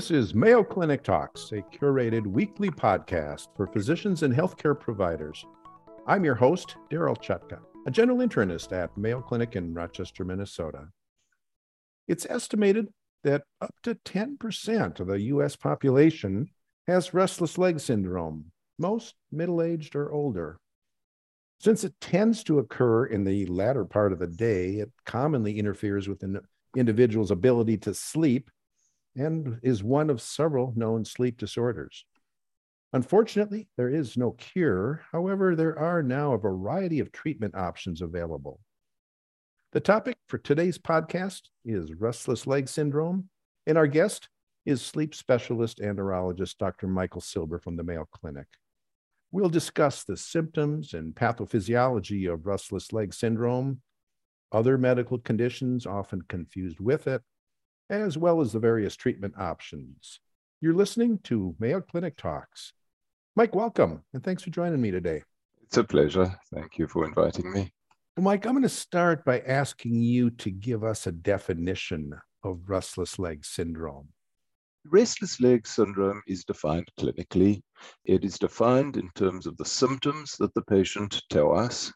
This 0.00 0.10
is 0.10 0.34
Mayo 0.34 0.64
Clinic 0.64 1.02
Talks, 1.02 1.52
a 1.52 1.60
curated 1.60 2.26
weekly 2.26 2.70
podcast 2.70 3.48
for 3.54 3.66
physicians 3.66 4.22
and 4.22 4.34
healthcare 4.34 4.80
providers. 4.80 5.44
I'm 6.06 6.24
your 6.24 6.36
host, 6.36 6.76
Darryl 6.90 7.22
Chutka, 7.22 7.58
a 7.86 7.90
general 7.90 8.20
internist 8.20 8.72
at 8.72 8.96
Mayo 8.96 9.20
Clinic 9.20 9.56
in 9.56 9.74
Rochester, 9.74 10.24
Minnesota. 10.24 10.88
It's 12.08 12.24
estimated 12.30 12.88
that 13.24 13.42
up 13.60 13.74
to 13.82 13.94
10% 13.94 15.00
of 15.00 15.06
the 15.06 15.20
US 15.20 15.54
population 15.54 16.48
has 16.86 17.12
restless 17.12 17.58
leg 17.58 17.78
syndrome, 17.78 18.46
most 18.78 19.16
middle 19.30 19.60
aged 19.60 19.94
or 19.94 20.10
older. 20.10 20.58
Since 21.58 21.84
it 21.84 21.92
tends 22.00 22.42
to 22.44 22.58
occur 22.58 23.04
in 23.04 23.24
the 23.24 23.44
latter 23.44 23.84
part 23.84 24.14
of 24.14 24.18
the 24.18 24.28
day, 24.28 24.76
it 24.76 24.90
commonly 25.04 25.58
interferes 25.58 26.08
with 26.08 26.22
an 26.22 26.40
individual's 26.74 27.30
ability 27.30 27.76
to 27.76 27.92
sleep 27.92 28.50
and 29.20 29.60
is 29.62 29.84
one 29.84 30.08
of 30.08 30.22
several 30.22 30.72
known 30.74 31.04
sleep 31.04 31.36
disorders. 31.36 32.06
Unfortunately, 32.94 33.68
there 33.76 33.90
is 33.90 34.16
no 34.16 34.32
cure. 34.32 35.02
However, 35.12 35.54
there 35.54 35.78
are 35.78 36.02
now 36.02 36.32
a 36.32 36.38
variety 36.38 37.00
of 37.00 37.12
treatment 37.12 37.54
options 37.54 38.00
available. 38.00 38.60
The 39.72 39.80
topic 39.80 40.16
for 40.28 40.38
today's 40.38 40.78
podcast 40.78 41.42
is 41.66 41.92
restless 41.92 42.46
leg 42.46 42.66
syndrome, 42.66 43.28
and 43.66 43.76
our 43.76 43.86
guest 43.86 44.30
is 44.64 44.80
sleep 44.80 45.14
specialist 45.14 45.80
and 45.80 45.96
neurologist 45.96 46.58
Dr. 46.58 46.88
Michael 46.88 47.20
Silber 47.20 47.58
from 47.58 47.76
the 47.76 47.84
Mayo 47.84 48.08
Clinic. 48.10 48.46
We'll 49.32 49.50
discuss 49.50 50.02
the 50.02 50.16
symptoms 50.16 50.94
and 50.94 51.14
pathophysiology 51.14 52.32
of 52.32 52.46
restless 52.46 52.90
leg 52.90 53.12
syndrome, 53.12 53.82
other 54.50 54.78
medical 54.78 55.18
conditions 55.18 55.86
often 55.86 56.22
confused 56.22 56.80
with 56.80 57.06
it, 57.06 57.22
as 57.90 58.16
well 58.16 58.40
as 58.40 58.52
the 58.52 58.60
various 58.60 58.96
treatment 58.96 59.34
options. 59.36 60.20
You're 60.60 60.74
listening 60.74 61.18
to 61.24 61.56
Mayo 61.58 61.80
Clinic 61.80 62.16
Talks. 62.16 62.72
Mike, 63.34 63.54
welcome, 63.54 64.02
and 64.12 64.22
thanks 64.22 64.42
for 64.42 64.50
joining 64.50 64.80
me 64.80 64.90
today. 64.90 65.22
It's 65.62 65.76
a 65.76 65.84
pleasure. 65.84 66.32
Thank 66.54 66.78
you 66.78 66.86
for 66.86 67.04
inviting 67.04 67.52
me. 67.52 67.72
Well, 68.16 68.24
Mike, 68.24 68.44
I'm 68.44 68.52
going 68.52 68.62
to 68.62 68.68
start 68.68 69.24
by 69.24 69.40
asking 69.40 69.94
you 69.94 70.30
to 70.30 70.50
give 70.50 70.84
us 70.84 71.06
a 71.06 71.12
definition 71.12 72.12
of 72.44 72.60
restless 72.68 73.18
leg 73.18 73.44
syndrome. 73.44 74.08
Restless 74.84 75.40
leg 75.40 75.66
syndrome 75.66 76.22
is 76.26 76.44
defined 76.44 76.88
clinically. 76.98 77.62
It 78.04 78.24
is 78.24 78.38
defined 78.38 78.96
in 78.96 79.10
terms 79.14 79.46
of 79.46 79.56
the 79.56 79.64
symptoms 79.64 80.36
that 80.38 80.54
the 80.54 80.62
patient 80.62 81.22
tell 81.30 81.56
us. 81.56 81.92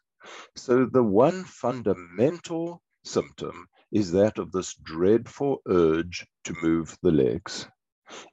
So 0.55 0.85
the 0.85 1.03
one 1.03 1.43
fundamental 1.43 2.81
symptom 3.03 3.67
is 3.95 4.11
that 4.11 4.37
of 4.37 4.51
this 4.51 4.75
dreadful 4.83 5.61
urge 5.69 6.27
to 6.43 6.53
move 6.61 6.97
the 7.01 7.11
legs. 7.11 7.65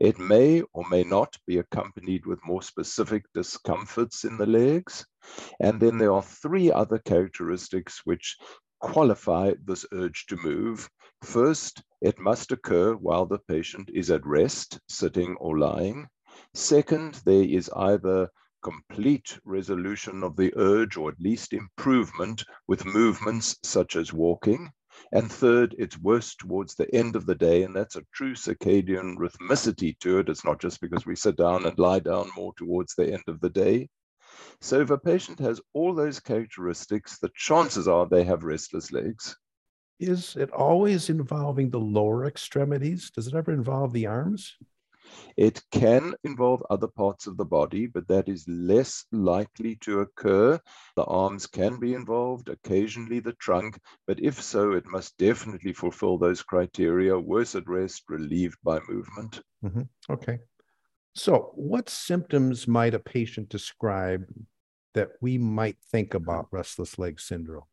It 0.01 0.19
may 0.19 0.63
or 0.73 0.85
may 0.91 1.05
not 1.05 1.39
be 1.47 1.59
accompanied 1.59 2.27
with 2.27 2.45
more 2.45 2.63
specific 2.63 3.25
discomforts 3.33 4.25
in 4.25 4.37
the 4.37 4.47
legs. 4.47 5.07
And 5.61 5.81
then 5.81 5.99
there 5.99 6.13
are 6.13 6.21
three 6.21 6.73
other 6.73 6.99
characteristics 6.99 8.01
which 8.05 8.37
qualify 8.81 9.53
this 9.65 9.87
urge 9.93 10.27
to 10.27 10.37
move. 10.43 10.91
First, 11.23 11.81
it 12.01 12.19
must 12.19 12.51
occur 12.51 12.95
while 12.95 13.27
the 13.27 13.39
patient 13.47 13.89
is 13.95 14.11
at 14.11 14.27
rest, 14.27 14.81
sitting 14.89 15.37
or 15.37 15.61
lying. 15.61 16.09
Second, 16.55 17.23
there 17.25 17.45
is 17.45 17.71
either 17.77 18.29
complete 18.65 19.39
resolution 19.45 20.25
of 20.25 20.35
the 20.35 20.53
urge 20.57 20.97
or 20.97 21.11
at 21.11 21.21
least 21.21 21.53
improvement 21.53 22.43
with 22.67 22.85
movements 22.85 23.57
such 23.63 23.95
as 23.95 24.13
walking. 24.13 24.69
And 25.11 25.31
third, 25.31 25.75
it's 25.79 25.99
worse 25.99 26.35
towards 26.35 26.75
the 26.75 26.93
end 26.95 27.17
of 27.17 27.27
the 27.27 27.35
day, 27.35 27.65
and 27.65 27.75
that's 27.75 27.97
a 27.97 28.05
true 28.13 28.35
circadian 28.35 29.17
rhythmicity 29.17 29.99
to 30.01 30.19
it. 30.19 30.29
It's 30.29 30.45
not 30.45 30.61
just 30.61 30.81
because 30.81 31.05
we 31.05 31.17
sit 31.17 31.37
down 31.37 31.67
and 31.67 31.79
lie 31.79 31.99
down 31.99 32.31
more 32.37 32.53
towards 32.57 32.95
the 32.95 33.13
end 33.13 33.25
of 33.27 33.41
the 33.41 33.51
day. 33.51 33.89
So 34.61 34.81
if 34.81 34.91
a 34.91 34.99
patient 34.99 35.39
has 35.41 35.61
all 35.75 35.95
those 35.95 36.21
characteristics, 36.21 37.19
the 37.19 37.31
chances 37.35 37.89
are 37.89 38.07
they 38.07 38.25
have 38.25 38.45
restless 38.45 38.93
legs. 38.93 39.37
Is 40.01 40.37
it 40.37 40.51
always 40.51 41.11
involving 41.11 41.71
the 41.71 41.81
lower 41.81 42.25
extremities? 42.25 43.11
Does 43.11 43.27
it 43.27 43.35
ever 43.35 43.53
involve 43.53 43.93
the 43.93 44.07
arms? 44.07 44.57
It 45.37 45.63
can 45.71 46.15
involve 46.25 46.63
other 46.71 46.89
parts 46.89 47.27
of 47.27 47.37
the 47.37 47.45
body, 47.45 47.87
but 47.87 48.09
that 48.09 48.29
is 48.29 48.47
less 48.49 49.05
likely 49.13 49.77
to 49.77 50.01
occur. 50.01 50.61
The 50.97 51.05
arms 51.05 51.47
can 51.47 51.79
be 51.81 51.95
involved, 51.95 52.49
occasionally 52.49 53.21
the 53.21 53.35
trunk, 53.35 53.79
but 54.07 54.21
if 54.21 54.43
so, 54.43 54.73
it 54.73 54.87
must 54.87 55.17
definitely 55.19 55.73
fulfill 55.73 56.19
those 56.19 56.43
criteria 56.43 57.19
worse 57.19 57.55
at 57.55 57.69
rest, 57.69 58.05
relieved 58.09 58.59
by 58.63 58.81
movement. 58.89 59.43
Mm-hmm. 59.65 59.83
Okay. 60.11 60.39
So, 61.15 61.53
what 61.55 61.91
symptoms 61.91 62.67
might 62.67 62.95
a 62.95 62.99
patient 62.99 63.49
describe 63.49 64.25
that 64.95 65.11
we 65.21 65.39
might 65.39 65.77
think 65.91 66.15
about 66.15 66.49
restless 66.51 66.99
leg 66.99 67.21
syndrome? 67.21 67.65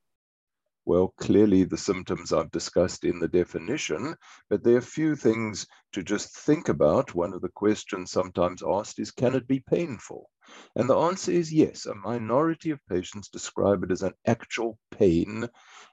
Well, 0.86 1.14
clearly 1.18 1.64
the 1.64 1.78
symptoms 1.78 2.34
I've 2.34 2.52
discussed 2.52 3.06
in 3.06 3.20
the 3.20 3.28
definition, 3.30 4.16
but 4.50 4.64
there 4.64 4.76
are 4.76 4.80
a 4.80 4.82
few 4.82 5.16
things 5.16 5.66
to 5.94 6.04
just 6.04 6.36
think 6.38 6.68
about. 6.68 7.16
One 7.16 7.34
of 7.34 7.42
the 7.42 7.50
questions 7.50 8.12
sometimes 8.12 8.62
asked 8.68 9.00
is, 9.00 9.12
can 9.12 9.36
it 9.36 9.48
be 9.48 9.62
painful? 9.62 10.30
And 10.76 10.90
the 10.90 10.98
answer 10.98 11.32
is 11.32 11.54
yes. 11.54 11.86
A 11.86 11.96
minority 11.96 12.72
of 12.72 12.80
patients 12.88 13.30
describe 13.30 13.84
it 13.84 13.92
as 13.92 14.02
an 14.02 14.14
actual 14.26 14.78
pain, 14.92 15.48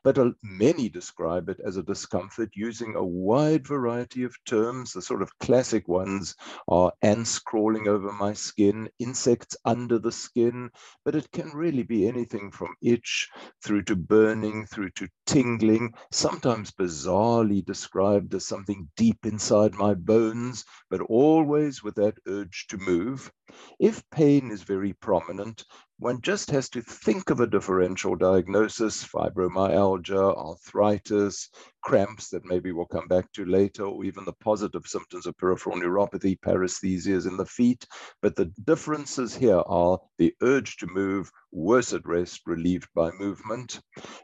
but 0.05 0.19
many 0.43 0.89
describe 0.89 1.49
it 1.49 1.59
as 1.65 1.77
a 1.77 1.83
discomfort 1.83 2.51
using 2.55 2.95
a 2.95 3.05
wide 3.05 3.67
variety 3.67 4.23
of 4.23 4.35
terms. 4.45 4.93
The 4.93 5.03
sort 5.03 5.23
of 5.23 5.39
classic 5.39 5.89
ones 5.89 6.35
are 6.69 6.93
ants 7.03 7.39
crawling 7.39 7.89
over 7.89 8.13
my 8.13 8.33
skin, 8.33 8.89
insects 8.99 9.57
under 9.65 9.99
the 9.99 10.13
skin, 10.13 10.71
but 11.05 11.15
it 11.15 11.31
can 11.33 11.51
really 11.55 11.83
be 11.83 12.07
anything 12.07 12.51
from 12.51 12.75
itch 12.83 13.29
through 13.65 13.83
to 13.85 13.97
burning, 13.97 14.67
through 14.67 14.91
to 14.91 15.09
tingling, 15.27 15.93
sometimes 16.13 16.71
bizarrely 16.71 17.65
described 17.65 18.35
as 18.35 18.47
something 18.47 18.89
deep 18.97 19.19
inside 19.25 19.75
my 19.75 19.95
bones, 19.95 20.65
but 20.91 21.01
always 21.01 21.83
with 21.83 21.95
that 21.97 22.19
urge 22.27 22.67
to 22.69 22.79
move. 22.79 23.31
If 23.79 24.03
pain 24.11 24.46
is 24.51 24.63
very 24.63 24.93
prominent, 24.95 25.65
one 25.99 26.21
just 26.21 26.51
has 26.51 26.69
to 26.71 26.83
think 26.83 27.31
of 27.31 27.41
a 27.41 27.47
differential 27.47 28.17
diagnosis, 28.17 29.03
fibromyalgia, 29.05 30.37
arthritis, 30.37 31.49
cramps 31.83 32.29
that 32.29 32.45
maybe 32.45 32.73
we'll 32.73 32.87
come 32.87 33.09
back 33.09 33.33
to 33.33 33.47
later, 33.47 33.85
or 33.85 34.05
even 34.05 34.25
the 34.25 34.33
positive 34.35 34.87
symptoms 34.87 35.27
of 35.27 35.37
peripheral 35.39 35.77
neuropathy, 35.77 36.39
paresthesias 36.39 37.27
in 37.27 37.37
the 37.37 37.47
feet. 37.47 37.87
But 38.21 38.37
the 38.37 38.53
differences 38.65 39.35
here 39.35 39.63
are 39.67 39.99
the 40.19 40.35
urge 40.43 40.77
to 40.79 40.87
move, 40.87 41.31
worse 41.51 41.93
at 41.93 42.05
rest, 42.07 42.43
relieved 42.45 42.89
by 42.95 43.11
movement. 43.13 43.81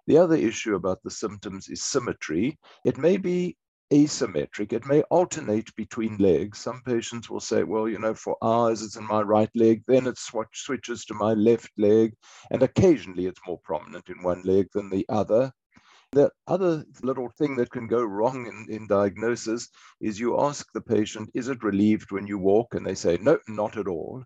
The 0.06 0.19
other 0.19 0.37
issue 0.37 0.75
about 0.75 1.03
the 1.03 1.10
symptoms 1.10 1.69
is 1.69 1.83
symmetry. 1.83 2.59
It 2.84 2.99
may 2.99 3.16
be 3.16 3.56
asymmetric. 3.91 4.72
It 4.72 4.87
may 4.87 5.03
alternate 5.03 5.75
between 5.76 6.16
legs. 6.19 6.59
Some 6.59 6.82
patients 6.84 7.28
will 7.28 7.41
say, 7.41 7.62
well, 7.62 7.88
you 7.88 7.98
know, 7.98 8.15
for 8.15 8.37
hours 8.43 8.82
it's 8.82 8.97
in 8.97 9.06
my 9.06 9.22
right 9.22 9.50
leg, 9.54 9.82
then 9.87 10.06
it 10.06 10.19
switch, 10.19 10.48
switches 10.53 11.04
to 11.06 11.15
my 11.15 11.34
left 11.34 11.70
leg, 11.78 12.15
and 12.50 12.62
occasionally 12.62 13.26
it's 13.26 13.41
more 13.47 13.60
prominent 13.65 14.09
in 14.09 14.22
one 14.22 14.42
leg 14.42 14.69
than 14.72 14.91
the 14.91 15.04
other. 15.09 15.53
The 16.12 16.31
other 16.47 16.84
little 17.03 17.31
thing 17.38 17.56
that 17.56 17.71
can 17.71 17.87
go 17.87 18.03
wrong 18.03 18.47
in, 18.47 18.75
in 18.75 18.87
diagnosis 18.87 19.69
is 20.00 20.21
you 20.21 20.41
ask 20.41 20.66
the 20.72 20.81
patient, 20.82 21.31
is 21.32 21.48
it 21.48 21.65
relieved 21.65 22.12
when 22.12 22.26
you 22.26 22.38
walk? 22.38 22.75
And 22.75 22.84
they 22.84 22.94
say, 22.94 23.19
no, 23.22 23.38
not 23.48 23.78
at 23.78 23.88
all. 23.88 24.22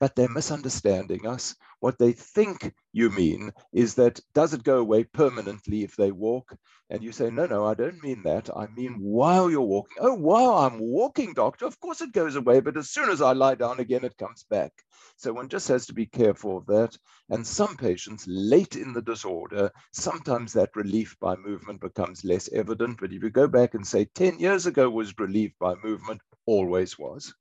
But 0.00 0.14
they're 0.14 0.28
mm. 0.28 0.34
misunderstanding 0.34 1.26
us. 1.26 1.54
What 1.80 1.98
they 1.98 2.12
think 2.12 2.72
you 2.92 3.10
mean 3.10 3.52
is 3.72 3.94
that 3.94 4.20
does 4.34 4.54
it 4.54 4.64
go 4.64 4.78
away 4.78 5.04
permanently 5.04 5.82
if 5.84 5.96
they 5.96 6.10
walk? 6.10 6.56
And 6.90 7.02
you 7.02 7.12
say, 7.12 7.30
no, 7.30 7.46
no, 7.46 7.66
I 7.66 7.74
don't 7.74 8.02
mean 8.02 8.22
that. 8.22 8.48
I 8.56 8.66
mean 8.68 8.94
while 8.94 9.50
you're 9.50 9.60
walking. 9.60 9.98
Oh, 10.00 10.14
while 10.14 10.54
I'm 10.54 10.78
walking, 10.78 11.34
doctor, 11.34 11.66
of 11.66 11.78
course 11.80 12.00
it 12.00 12.12
goes 12.12 12.36
away. 12.36 12.60
But 12.60 12.76
as 12.76 12.90
soon 12.90 13.10
as 13.10 13.20
I 13.20 13.32
lie 13.32 13.56
down 13.56 13.78
again, 13.78 14.04
it 14.04 14.16
comes 14.16 14.44
back. 14.48 14.72
So 15.16 15.32
one 15.32 15.48
just 15.48 15.68
has 15.68 15.84
to 15.86 15.92
be 15.92 16.06
careful 16.06 16.56
of 16.56 16.66
that. 16.66 16.96
And 17.28 17.46
some 17.46 17.76
patients 17.76 18.24
late 18.26 18.76
in 18.76 18.92
the 18.92 19.02
disorder, 19.02 19.70
sometimes 19.92 20.52
that 20.54 20.74
relief 20.76 21.16
by 21.20 21.36
movement 21.36 21.80
becomes 21.80 22.24
less 22.24 22.48
evident. 22.52 22.98
But 23.00 23.12
if 23.12 23.22
you 23.22 23.30
go 23.30 23.48
back 23.48 23.74
and 23.74 23.86
say 23.86 24.06
10 24.14 24.38
years 24.38 24.66
ago 24.66 24.88
was 24.88 25.18
relieved 25.18 25.58
by 25.58 25.74
movement, 25.82 26.22
always 26.46 26.98
was. 26.98 27.34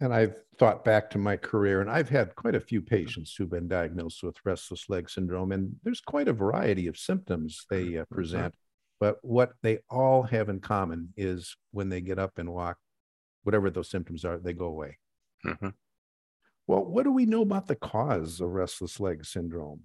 And 0.00 0.14
I've 0.14 0.34
thought 0.58 0.84
back 0.84 1.10
to 1.10 1.18
my 1.18 1.36
career, 1.36 1.82
and 1.82 1.90
I've 1.90 2.08
had 2.08 2.34
quite 2.34 2.54
a 2.54 2.60
few 2.60 2.80
patients 2.80 3.34
who've 3.34 3.50
been 3.50 3.68
diagnosed 3.68 4.22
with 4.22 4.36
restless 4.44 4.88
leg 4.88 5.10
syndrome, 5.10 5.52
and 5.52 5.76
there's 5.82 6.00
quite 6.00 6.28
a 6.28 6.32
variety 6.32 6.86
of 6.86 6.96
symptoms 6.96 7.66
they 7.68 7.98
uh, 7.98 8.02
mm-hmm. 8.02 8.14
present. 8.14 8.54
But 8.98 9.18
what 9.22 9.52
they 9.62 9.78
all 9.88 10.22
have 10.22 10.48
in 10.48 10.60
common 10.60 11.12
is 11.16 11.56
when 11.70 11.88
they 11.90 12.00
get 12.00 12.18
up 12.18 12.38
and 12.38 12.52
walk, 12.52 12.78
whatever 13.42 13.70
those 13.70 13.90
symptoms 13.90 14.24
are, 14.24 14.38
they 14.38 14.52
go 14.52 14.66
away. 14.66 14.98
Mm-hmm. 15.44 15.68
Well, 16.66 16.84
what 16.84 17.04
do 17.04 17.12
we 17.12 17.26
know 17.26 17.42
about 17.42 17.66
the 17.66 17.76
cause 17.76 18.40
of 18.40 18.50
restless 18.50 19.00
leg 19.00 19.24
syndrome? 19.24 19.82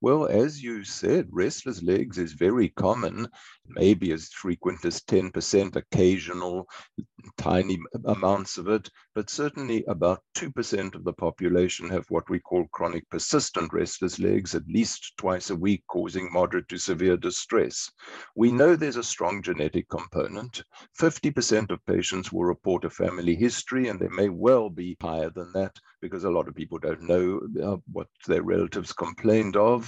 Well, 0.00 0.26
as 0.26 0.62
you 0.62 0.84
said, 0.84 1.28
restless 1.32 1.82
legs 1.82 2.18
is 2.18 2.32
very 2.32 2.68
common, 2.68 3.26
maybe 3.66 4.12
as 4.12 4.28
frequent 4.28 4.84
as 4.84 5.00
10%, 5.02 5.74
occasional 5.74 6.68
tiny 7.36 7.78
amounts 8.04 8.58
of 8.58 8.68
it, 8.68 8.90
but 9.14 9.28
certainly 9.28 9.84
about 9.88 10.22
2% 10.36 10.94
of 10.94 11.04
the 11.04 11.12
population 11.12 11.88
have 11.88 12.06
what 12.10 12.28
we 12.30 12.38
call 12.38 12.66
chronic 12.72 13.08
persistent 13.10 13.72
restless 13.72 14.18
legs 14.18 14.54
at 14.54 14.66
least 14.68 15.14
twice 15.18 15.50
a 15.50 15.56
week, 15.56 15.82
causing 15.88 16.32
moderate 16.32 16.68
to 16.68 16.78
severe 16.78 17.16
distress. 17.16 17.90
We 18.36 18.52
know 18.52 18.76
there's 18.76 18.96
a 18.96 19.02
strong 19.02 19.42
genetic 19.42 19.88
component. 19.88 20.62
50% 20.98 21.70
of 21.70 21.84
patients 21.86 22.32
will 22.32 22.44
report 22.44 22.84
a 22.84 22.90
family 22.90 23.34
history, 23.34 23.88
and 23.88 23.98
there 23.98 24.10
may 24.10 24.28
well 24.28 24.70
be 24.70 24.96
higher 25.00 25.30
than 25.30 25.52
that 25.54 25.76
because 26.00 26.24
a 26.24 26.30
lot 26.30 26.48
of 26.48 26.54
people 26.54 26.78
don't 26.78 27.02
know 27.02 27.40
uh, 27.62 27.76
what 27.92 28.08
their 28.26 28.42
relatives 28.42 28.92
complained 28.92 29.56
of. 29.56 29.87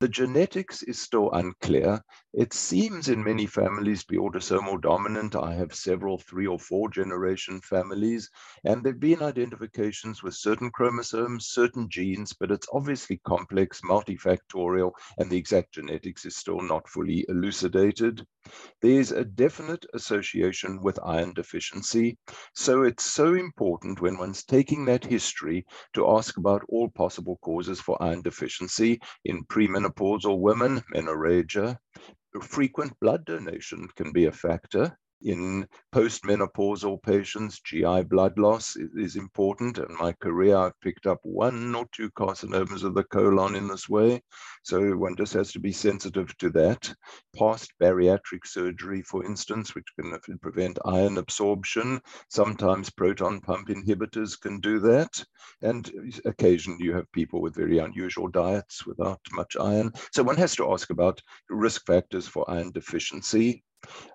The 0.00 0.06
genetics 0.06 0.84
is 0.84 1.00
still 1.00 1.32
unclear. 1.32 2.00
It 2.32 2.52
seems 2.52 3.08
in 3.08 3.24
many 3.24 3.46
families 3.46 4.04
be 4.04 4.16
autosomal 4.16 4.80
dominant. 4.80 5.34
I 5.34 5.54
have 5.54 5.74
several 5.74 6.18
three 6.18 6.46
or 6.46 6.60
four 6.60 6.88
generation 6.88 7.60
families, 7.62 8.30
and 8.64 8.84
there 8.84 8.92
have 8.92 9.00
been 9.00 9.24
identifications 9.24 10.22
with 10.22 10.36
certain 10.36 10.70
chromosomes, 10.70 11.48
certain 11.48 11.88
genes, 11.90 12.32
but 12.32 12.52
it's 12.52 12.68
obviously 12.72 13.20
complex, 13.26 13.80
multifactorial, 13.80 14.92
and 15.18 15.28
the 15.28 15.36
exact 15.36 15.74
genetics 15.74 16.24
is 16.24 16.36
still 16.36 16.60
not 16.60 16.88
fully 16.88 17.26
elucidated. 17.28 18.24
There's 18.80 19.10
a 19.10 19.24
definite 19.24 19.84
association 19.94 20.80
with 20.80 21.00
iron 21.04 21.34
deficiency. 21.34 22.16
So 22.54 22.84
it's 22.84 23.04
so 23.04 23.34
important 23.34 24.00
when 24.00 24.16
one's 24.16 24.44
taking 24.44 24.84
that 24.84 25.04
history 25.04 25.66
to 25.94 26.08
ask 26.10 26.36
about 26.36 26.62
all 26.68 26.88
possible 26.88 27.38
causes 27.42 27.80
for 27.80 28.00
iron 28.00 28.22
deficiency 28.22 29.00
in 29.24 29.44
premenopausal 29.46 29.87
women, 30.40 30.82
menorrhagia. 30.94 31.78
Frequent 32.42 32.92
blood 33.00 33.24
donation 33.24 33.88
can 33.96 34.12
be 34.12 34.26
a 34.26 34.32
factor. 34.32 34.98
In 35.22 35.66
postmenopausal 35.92 37.02
patients, 37.02 37.60
GI 37.60 38.04
blood 38.04 38.38
loss 38.38 38.76
is, 38.76 38.94
is, 38.94 39.16
important. 39.16 39.78
In 39.78 39.96
my 39.98 40.12
career, 40.12 40.56
I've 40.56 40.80
picked 40.80 41.08
up 41.08 41.18
one 41.24 41.74
or 41.74 41.86
two 41.90 42.08
carcinomas 42.12 42.84
of 42.84 42.94
the 42.94 43.02
colon 43.02 43.56
in 43.56 43.66
this 43.66 43.88
way. 43.88 44.22
So 44.62 44.96
one 44.96 45.16
just 45.16 45.32
has 45.32 45.50
to 45.52 45.58
be 45.58 45.72
sensitive 45.72 46.36
to 46.38 46.50
that. 46.50 46.94
Past 47.36 47.72
bariatric 47.82 48.46
surgery, 48.46 49.02
for 49.02 49.24
instance, 49.24 49.74
which 49.74 49.88
can 49.98 50.38
prevent 50.38 50.78
iron 50.84 51.18
absorption. 51.18 52.00
Sometimes 52.28 52.88
proton 52.88 53.40
pump 53.40 53.70
inhibitors 53.70 54.40
can 54.40 54.60
do 54.60 54.78
that. 54.78 55.24
And 55.62 55.90
occasionally 56.26 56.84
you 56.84 56.94
have 56.94 57.10
people 57.10 57.40
with 57.40 57.56
very 57.56 57.78
unusual 57.78 58.28
diets 58.28 58.86
without 58.86 59.20
much 59.32 59.56
iron. 59.56 59.92
So 60.12 60.22
one 60.22 60.36
has 60.36 60.54
to 60.56 60.72
ask 60.72 60.90
about 60.90 61.20
risk 61.50 61.84
factors 61.86 62.28
for 62.28 62.48
iron 62.48 62.70
deficiency. 62.70 63.64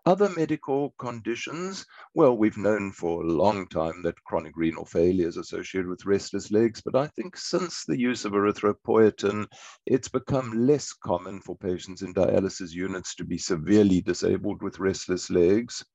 Other 0.06 0.30
medical 0.36 0.94
conditions, 1.00 1.86
well, 2.14 2.38
we've 2.38 2.58
known 2.58 2.92
for 2.92 3.24
a 3.24 3.28
long 3.28 3.66
time 3.68 4.02
that 4.04 4.22
chronic 4.26 4.58
renal 4.58 4.84
failure 4.84 5.28
is 5.28 5.38
associated 5.38 5.88
with 5.88 6.06
restless 6.06 6.52
legs, 6.52 6.82
but 6.82 6.96
I 6.96 7.08
think 7.08 7.38
since 7.38 7.86
the 7.86 7.98
use 7.98 8.26
of 8.26 8.34
erythropoietin, 8.34 9.48
it's 9.86 10.10
become 10.10 10.68
less 10.68 10.92
common 10.92 11.40
for 11.40 11.56
patients 11.56 12.02
in 12.02 12.14
dialysis 12.14 12.74
units 12.74 13.16
to 13.16 13.24
be 13.24 13.38
severely 13.38 14.02
disabled 14.02 14.62
with 14.62 14.80
restless 14.80 15.30
legs. 15.30 15.86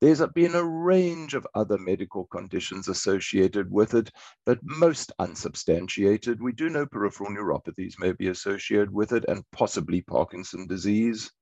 There's 0.00 0.24
been 0.34 0.54
a 0.54 0.64
range 0.64 1.34
of 1.34 1.46
other 1.56 1.78
medical 1.78 2.26
conditions 2.26 2.86
associated 2.86 3.68
with 3.68 3.94
it, 3.94 4.12
but 4.46 4.60
most 4.62 5.10
unsubstantiated. 5.18 6.40
We 6.40 6.52
do 6.52 6.70
know 6.70 6.86
peripheral 6.86 7.30
neuropathies 7.30 7.98
may 7.98 8.12
be 8.12 8.28
associated 8.28 8.92
with 8.92 9.12
it 9.12 9.24
and 9.26 9.42
possibly 9.50 10.02
Parkinson 10.02 10.68
disease. 10.68 11.32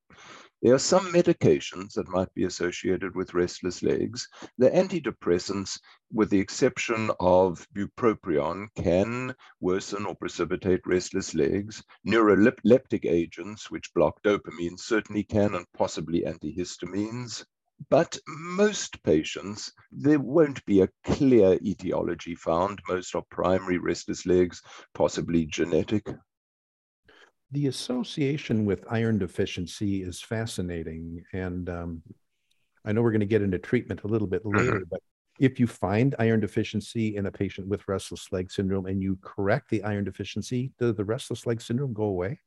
There 0.63 0.75
are 0.75 0.79
some 0.79 1.13
medications 1.13 1.93
that 1.95 2.09
might 2.09 2.33
be 2.33 2.45
associated 2.45 3.15
with 3.15 3.35
restless 3.35 3.83
legs. 3.83 4.27
The 4.57 4.71
antidepressants, 4.71 5.79
with 6.11 6.31
the 6.31 6.41
exception 6.41 7.11
of 7.21 7.69
bupropion, 7.75 8.69
can 8.75 9.35
worsen 9.61 10.07
or 10.07 10.15
precipitate 10.15 10.81
restless 10.87 11.35
legs. 11.35 11.83
Neuroleptic 12.07 13.05
agents, 13.05 13.71
which 13.71 13.93
block 13.93 14.23
dopamine, 14.23 14.79
certainly 14.79 15.25
can, 15.25 15.55
and 15.55 15.67
possibly 15.75 16.23
antihistamines. 16.23 17.45
But 17.91 18.19
most 18.27 19.03
patients, 19.03 19.71
there 19.93 20.19
won't 20.19 20.65
be 20.65 20.81
a 20.81 20.89
clear 21.05 21.59
etiology 21.63 22.35
found. 22.35 22.81
Most 22.89 23.15
are 23.15 23.25
primary 23.31 23.77
restless 23.77 24.25
legs, 24.25 24.63
possibly 24.95 25.45
genetic 25.45 26.09
the 27.53 27.69
association 27.69 28.65
with 28.65 28.85
iron 28.91 29.19
deficiency 29.19 30.03
is 30.03 30.21
fascinating. 30.21 31.25
And 31.33 31.69
um, 31.69 32.03
I 32.85 32.93
know 32.93 33.03
we're 33.03 33.13
going 33.13 33.21
to 33.21 33.27
get 33.27 33.43
into 33.43 33.59
treatment 33.59 34.03
a 34.05 34.09
little 34.09 34.27
bit 34.27 34.45
mm-hmm. 34.45 34.57
later, 34.57 34.85
but 34.91 35.01
if 35.39 35.61
you 35.61 35.67
find 35.67 36.15
iron 36.19 36.41
deficiency 36.41 37.17
in 37.17 37.27
a 37.27 37.31
patient 37.33 37.69
with 37.69 37.87
restless 37.89 38.33
leg 38.33 38.51
syndrome 38.51 38.87
and 38.87 39.03
you 39.03 39.19
correct 39.23 39.71
the 39.71 39.83
iron 39.85 40.05
deficiency, 40.05 40.73
does 40.79 40.97
the 40.97 41.05
restless 41.05 41.47
leg 41.47 41.61
syndrome 41.61 41.93
go 41.93 42.05
away? 42.05 42.41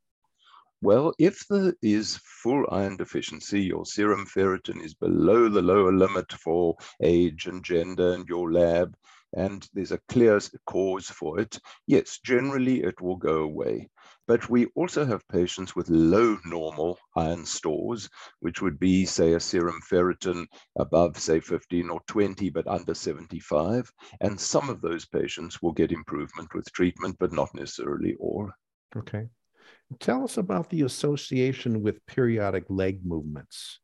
Well, 0.82 1.14
if 1.20 1.46
there 1.50 1.74
is 1.82 2.20
full 2.24 2.66
iron 2.72 2.96
deficiency, 2.96 3.62
your 3.62 3.86
serum 3.86 4.26
ferritin 4.26 4.82
is 4.82 4.94
below 4.94 5.50
the 5.50 5.62
lower 5.62 5.92
limit 5.92 6.32
for 6.32 6.78
age 7.04 7.48
and 7.48 7.64
gender 7.64 8.14
and 8.14 8.28
your 8.28 8.52
lab, 8.52 8.96
and 9.36 9.68
there's 9.74 9.92
a 9.92 10.00
clear 10.08 10.40
cause 10.66 11.08
for 11.08 11.40
it, 11.40 11.60
yes, 11.86 12.20
generally 12.24 12.82
it 12.82 13.00
will 13.02 13.18
go 13.18 13.44
away. 13.44 13.90
But 14.30 14.48
we 14.48 14.68
also 14.76 15.06
have 15.06 15.28
patients 15.28 15.76
with 15.76 15.90
low 15.90 16.38
normal 16.46 17.00
iron 17.16 17.48
stores, 17.48 18.08
which 18.42 18.62
would 18.62 18.80
be, 18.80 19.04
say, 19.04 19.34
a 19.34 19.40
serum 19.40 19.82
ferritin 19.82 20.46
above, 20.78 21.18
say, 21.18 21.40
15 21.40 21.90
or 21.90 22.00
20, 22.08 22.52
but 22.52 22.68
under 22.68 22.94
75. 22.94 23.92
And 24.22 24.40
some 24.40 24.70
of 24.70 24.82
those 24.82 25.04
patients 25.08 25.64
will 25.64 25.72
get 25.72 25.92
improvement 25.92 26.54
with 26.54 26.72
treatment, 26.74 27.16
but 27.20 27.34
not 27.34 27.56
necessarily 27.56 28.16
all. 28.20 28.52
Okay. 28.96 29.30
Tell 30.00 30.24
us 30.24 30.38
about 30.38 30.70
the 30.70 30.84
association 30.84 31.82
with 31.82 32.06
periodic 32.06 32.66
leg 32.70 33.04
movements. 33.04 33.80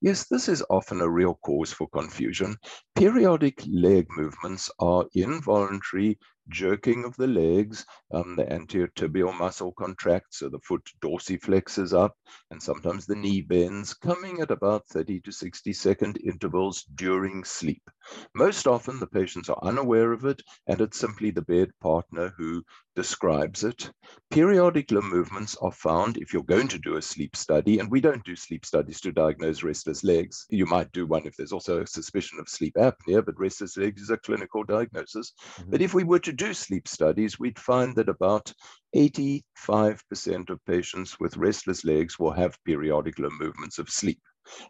Yes, 0.00 0.26
this 0.26 0.48
is 0.48 0.64
often 0.70 1.00
a 1.00 1.10
real 1.10 1.34
cause 1.44 1.72
for 1.72 1.88
confusion. 1.88 2.56
Periodic 2.94 3.62
leg 3.68 4.06
movements 4.16 4.70
are 4.78 5.04
involuntary 5.14 6.18
jerking 6.50 7.04
of 7.04 7.16
the 7.16 7.26
legs. 7.26 7.84
Um, 8.12 8.36
the 8.36 8.52
anterior 8.52 8.88
tibial 8.88 9.36
muscle 9.36 9.72
contracts, 9.72 10.38
so 10.38 10.48
the 10.48 10.58
foot 10.60 10.82
dorsiflexes 11.00 11.96
up, 11.96 12.16
and 12.50 12.62
sometimes 12.62 13.06
the 13.06 13.16
knee 13.16 13.40
bends, 13.40 13.94
coming 13.94 14.40
at 14.40 14.50
about 14.50 14.86
30 14.88 15.20
to 15.20 15.32
60 15.32 15.72
second 15.72 16.18
intervals 16.24 16.84
during 16.94 17.44
sleep. 17.44 17.82
Most 18.34 18.66
often, 18.66 18.98
the 18.98 19.06
patients 19.06 19.48
are 19.48 19.58
unaware 19.62 20.12
of 20.12 20.24
it, 20.24 20.42
and 20.66 20.80
it's 20.80 20.98
simply 20.98 21.30
the 21.30 21.42
bed 21.42 21.70
partner 21.80 22.34
who 22.36 22.64
describes 22.96 23.64
it. 23.64 23.90
Periodic 24.30 24.90
limb 24.90 25.08
movements 25.08 25.56
are 25.62 25.72
found 25.72 26.16
if 26.16 26.32
you're 26.32 26.42
going 26.42 26.68
to 26.68 26.78
do 26.78 26.96
a 26.96 27.02
sleep 27.02 27.36
study, 27.36 27.78
and 27.78 27.90
we 27.90 28.00
don't 28.00 28.24
do 28.24 28.36
sleep 28.36 28.66
studies 28.66 29.00
to 29.00 29.12
diagnose 29.12 29.62
restless 29.62 30.04
legs. 30.04 30.46
You 30.50 30.66
might 30.66 30.92
do 30.92 31.06
one 31.06 31.26
if 31.26 31.36
there's 31.36 31.52
also 31.52 31.80
a 31.80 31.86
suspicion 31.86 32.38
of 32.40 32.48
sleep 32.48 32.74
apnea, 32.74 33.24
but 33.24 33.38
restless 33.38 33.76
legs 33.76 34.02
is 34.02 34.10
a 34.10 34.16
clinical 34.16 34.64
diagnosis. 34.64 35.32
Mm-hmm. 35.32 35.70
But 35.70 35.82
if 35.82 35.94
we 35.94 36.04
were 36.04 36.18
to 36.18 36.32
do 36.40 36.54
sleep 36.54 36.88
studies, 36.88 37.38
we'd 37.38 37.58
find 37.58 37.94
that 37.96 38.08
about 38.08 38.50
85% 38.96 39.42
of 40.48 40.64
patients 40.64 41.20
with 41.20 41.36
restless 41.36 41.84
legs 41.84 42.18
will 42.18 42.32
have 42.32 42.56
periodic 42.64 43.18
limb 43.18 43.36
movements 43.38 43.78
of 43.78 43.90
sleep. 43.90 44.20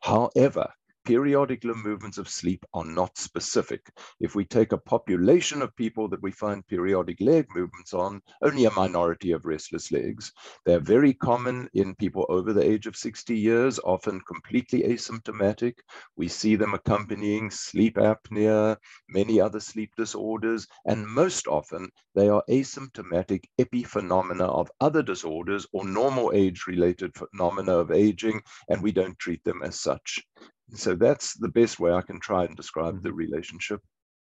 However, 0.02 0.66
periodic 1.04 1.64
movements 1.64 2.18
of 2.18 2.28
sleep 2.28 2.64
are 2.74 2.84
not 2.84 3.16
specific. 3.18 3.90
If 4.20 4.34
we 4.34 4.44
take 4.44 4.72
a 4.72 4.78
population 4.78 5.62
of 5.62 5.74
people 5.76 6.08
that 6.08 6.22
we 6.22 6.30
find 6.30 6.66
periodic 6.66 7.20
leg 7.20 7.46
movements 7.54 7.94
on, 7.94 8.20
only 8.42 8.64
a 8.64 8.70
minority 8.70 9.32
of 9.32 9.44
restless 9.44 9.92
legs. 9.92 10.32
They're 10.64 10.80
very 10.80 11.14
common 11.14 11.68
in 11.74 11.94
people 11.94 12.26
over 12.28 12.52
the 12.52 12.64
age 12.64 12.86
of 12.86 12.96
60 12.96 13.36
years, 13.36 13.78
often 13.80 14.20
completely 14.26 14.82
asymptomatic. 14.82 15.74
We 16.16 16.28
see 16.28 16.56
them 16.56 16.74
accompanying 16.74 17.50
sleep 17.50 17.96
apnea, 17.96 18.76
many 19.08 19.40
other 19.40 19.60
sleep 19.60 19.92
disorders, 19.96 20.66
and 20.86 21.06
most 21.06 21.46
often 21.46 21.90
they 22.14 22.28
are 22.28 22.44
asymptomatic 22.48 23.44
epiphenomena 23.58 24.44
of 24.44 24.70
other 24.80 25.02
disorders 25.02 25.66
or 25.72 25.84
normal 25.84 26.32
age 26.34 26.64
related 26.66 27.14
phenomena 27.14 27.72
of 27.78 27.90
aging, 27.90 28.40
and 28.68 28.82
we 28.82 28.92
don't 28.92 29.18
treat 29.18 29.42
them 29.44 29.62
as 29.62 29.78
such. 29.78 30.20
So 30.74 30.94
that's 30.94 31.34
the 31.34 31.48
best 31.48 31.80
way 31.80 31.92
I 31.92 32.02
can 32.02 32.20
try 32.20 32.44
and 32.44 32.56
describe 32.56 33.02
the 33.02 33.08
mm-hmm. 33.08 33.18
relationship. 33.18 33.80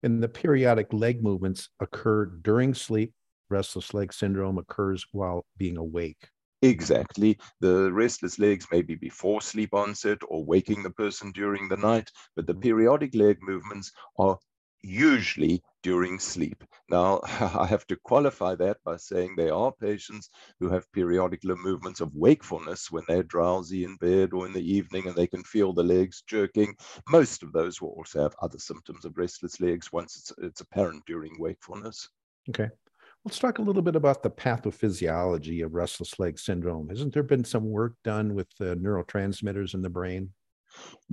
And 0.02 0.22
the 0.22 0.28
periodic 0.28 0.92
leg 0.92 1.22
movements 1.22 1.68
occur 1.80 2.26
during 2.26 2.74
sleep. 2.74 3.12
Restless 3.50 3.92
leg 3.94 4.12
syndrome 4.12 4.58
occurs 4.58 5.04
while 5.12 5.44
being 5.58 5.76
awake. 5.76 6.28
Exactly. 6.62 7.38
The 7.60 7.92
restless 7.92 8.38
legs 8.38 8.66
may 8.70 8.82
be 8.82 8.94
before 8.94 9.42
sleep 9.42 9.74
onset 9.74 10.18
or 10.28 10.44
waking 10.44 10.82
the 10.82 10.90
person 10.90 11.32
during 11.32 11.68
the 11.68 11.76
night, 11.76 12.10
but 12.36 12.46
the 12.46 12.52
mm-hmm. 12.52 12.62
periodic 12.62 13.14
leg 13.14 13.38
movements 13.42 13.92
are 14.18 14.38
usually 14.82 15.62
during 15.82 16.18
sleep. 16.18 16.64
Now, 16.88 17.20
I 17.24 17.66
have 17.66 17.86
to 17.88 17.96
qualify 17.96 18.54
that 18.56 18.78
by 18.84 18.96
saying 18.96 19.34
there 19.36 19.54
are 19.54 19.72
patients 19.72 20.30
who 20.60 20.68
have 20.70 20.90
periodic 20.92 21.44
movements 21.44 22.00
of 22.00 22.14
wakefulness 22.14 22.90
when 22.90 23.04
they're 23.08 23.22
drowsy 23.22 23.84
in 23.84 23.96
bed 23.96 24.32
or 24.32 24.46
in 24.46 24.52
the 24.52 24.74
evening 24.74 25.06
and 25.06 25.16
they 25.16 25.26
can 25.26 25.42
feel 25.44 25.72
the 25.72 25.82
legs 25.82 26.22
jerking. 26.26 26.74
Most 27.08 27.42
of 27.42 27.52
those 27.52 27.80
will 27.80 27.90
also 27.90 28.22
have 28.22 28.34
other 28.42 28.58
symptoms 28.58 29.04
of 29.04 29.16
restless 29.16 29.60
legs 29.60 29.92
once 29.92 30.16
it's, 30.16 30.32
it's 30.38 30.60
apparent 30.60 31.04
during 31.06 31.38
wakefulness. 31.38 32.08
Okay. 32.48 32.68
Let's 33.24 33.38
talk 33.38 33.58
a 33.58 33.62
little 33.62 33.82
bit 33.82 33.94
about 33.94 34.24
the 34.24 34.30
pathophysiology 34.30 35.64
of 35.64 35.74
restless 35.74 36.18
leg 36.18 36.40
syndrome. 36.40 36.88
Hasn't 36.88 37.14
there 37.14 37.22
been 37.22 37.44
some 37.44 37.70
work 37.70 37.94
done 38.02 38.34
with 38.34 38.48
the 38.58 38.74
neurotransmitters 38.76 39.74
in 39.74 39.82
the 39.82 39.90
brain? 39.90 40.30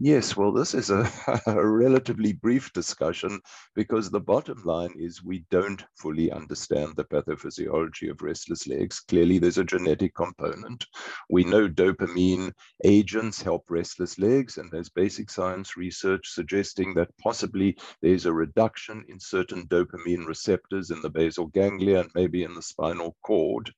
Yes, 0.01 0.37
well, 0.37 0.53
this 0.53 0.73
is 0.73 0.91
a, 0.91 1.11
a, 1.45 1.67
relatively 1.67 2.31
brief 2.31 2.71
discussion 2.71 3.31
mm. 3.31 3.39
because 3.75 4.09
the 4.09 4.21
bottom 4.21 4.61
line 4.63 4.93
is 4.97 5.21
we 5.21 5.43
don't 5.51 5.83
fully 5.97 6.31
understand 6.31 6.95
the 6.95 7.03
pathophysiology 7.03 8.09
of 8.09 8.21
restless 8.21 8.65
legs. 8.65 9.01
Clearly, 9.01 9.39
there's 9.39 9.57
a 9.57 9.63
genetic 9.65 10.15
component. 10.15 10.85
We 11.29 11.43
know 11.43 11.67
dopamine 11.67 12.53
agents 12.85 13.41
help 13.41 13.65
restless 13.67 14.17
legs, 14.17 14.57
and 14.57 14.71
there's 14.71 14.87
basic 14.87 15.29
science 15.29 15.75
research 15.75 16.29
suggesting 16.29 16.93
that 16.93 17.09
possibly 17.21 17.77
there's 18.01 18.25
a 18.25 18.31
reduction 18.31 19.03
in 19.09 19.19
certain 19.19 19.67
dopamine 19.67 20.25
receptors 20.25 20.91
in 20.91 21.01
the 21.01 21.09
basal 21.09 21.47
ganglia 21.47 21.99
and 21.99 22.11
maybe 22.15 22.43
in 22.43 22.53
the 22.53 22.61
spinal 22.61 23.17
cord. 23.25 23.69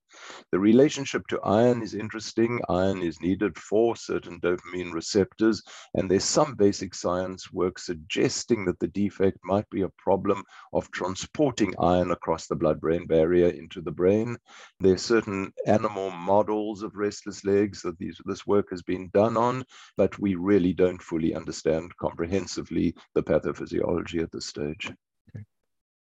The 0.51 0.59
relationship 0.59 1.25
to 1.29 1.41
iron 1.41 1.81
is 1.81 1.95
interesting. 1.95 2.59
Iron 2.69 3.01
is 3.01 3.21
needed 3.21 3.57
for 3.57 3.95
certain 3.95 4.39
dopamine 4.41 4.93
receptors, 4.93 5.63
and 5.95 6.10
there's 6.11 6.25
some 6.25 6.55
basic 6.55 6.93
science 6.93 7.53
work 7.53 7.79
suggesting 7.79 8.65
that 8.65 8.77
the 8.79 8.89
defect 8.89 9.37
might 9.45 9.69
be 9.69 9.83
a 9.83 9.89
problem 9.97 10.43
of 10.73 10.91
transporting 10.91 11.73
iron 11.79 12.11
across 12.11 12.47
the 12.47 12.55
blood-brain 12.55 13.07
barrier 13.07 13.47
into 13.47 13.79
the 13.79 13.91
brain. 13.91 14.37
There 14.81 14.95
are 14.95 14.97
certain 14.97 15.53
animal 15.67 16.11
models 16.11 16.83
of 16.83 16.97
restless 16.97 17.45
legs 17.45 17.81
that 17.83 17.97
these, 17.97 18.19
this 18.25 18.45
work 18.45 18.71
has 18.71 18.81
been 18.81 19.09
done 19.13 19.37
on, 19.37 19.63
but 19.95 20.19
we 20.19 20.35
really 20.35 20.73
don't 20.73 21.01
fully 21.01 21.33
understand 21.33 21.95
comprehensively 21.95 22.93
the 23.15 23.23
pathophysiology 23.23 24.21
at 24.21 24.33
this 24.33 24.47
stage. 24.47 24.91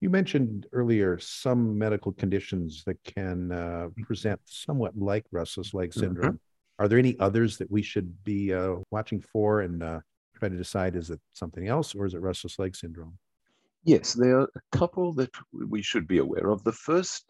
You 0.00 0.10
mentioned 0.10 0.66
earlier 0.72 1.16
some 1.20 1.78
medical 1.78 2.10
conditions 2.10 2.82
that 2.86 2.98
can 3.04 3.52
uh, 3.52 3.86
present 4.02 4.40
somewhat 4.46 4.98
like 4.98 5.26
restless 5.30 5.72
leg 5.74 5.90
mm-hmm. 5.90 6.00
syndrome. 6.00 6.26
Mm-hmm. 6.26 6.51
Are 6.78 6.88
there 6.88 6.98
any 6.98 7.18
others 7.18 7.58
that 7.58 7.70
we 7.70 7.82
should 7.82 8.24
be 8.24 8.52
uh, 8.52 8.76
watching 8.90 9.20
for 9.20 9.60
and 9.60 9.82
uh, 9.82 10.00
try 10.38 10.48
to 10.48 10.56
decide 10.56 10.96
is 10.96 11.10
it 11.10 11.20
something 11.32 11.68
else 11.68 11.94
or 11.94 12.06
is 12.06 12.14
it 12.14 12.20
restless 12.20 12.58
leg 12.58 12.74
syndrome? 12.74 13.18
Yes, 13.84 14.14
there 14.14 14.40
are 14.40 14.50
a 14.54 14.76
couple 14.78 15.12
that 15.14 15.30
we 15.52 15.82
should 15.82 16.06
be 16.06 16.18
aware 16.18 16.50
of. 16.50 16.62
The 16.62 16.72
first 16.72 17.24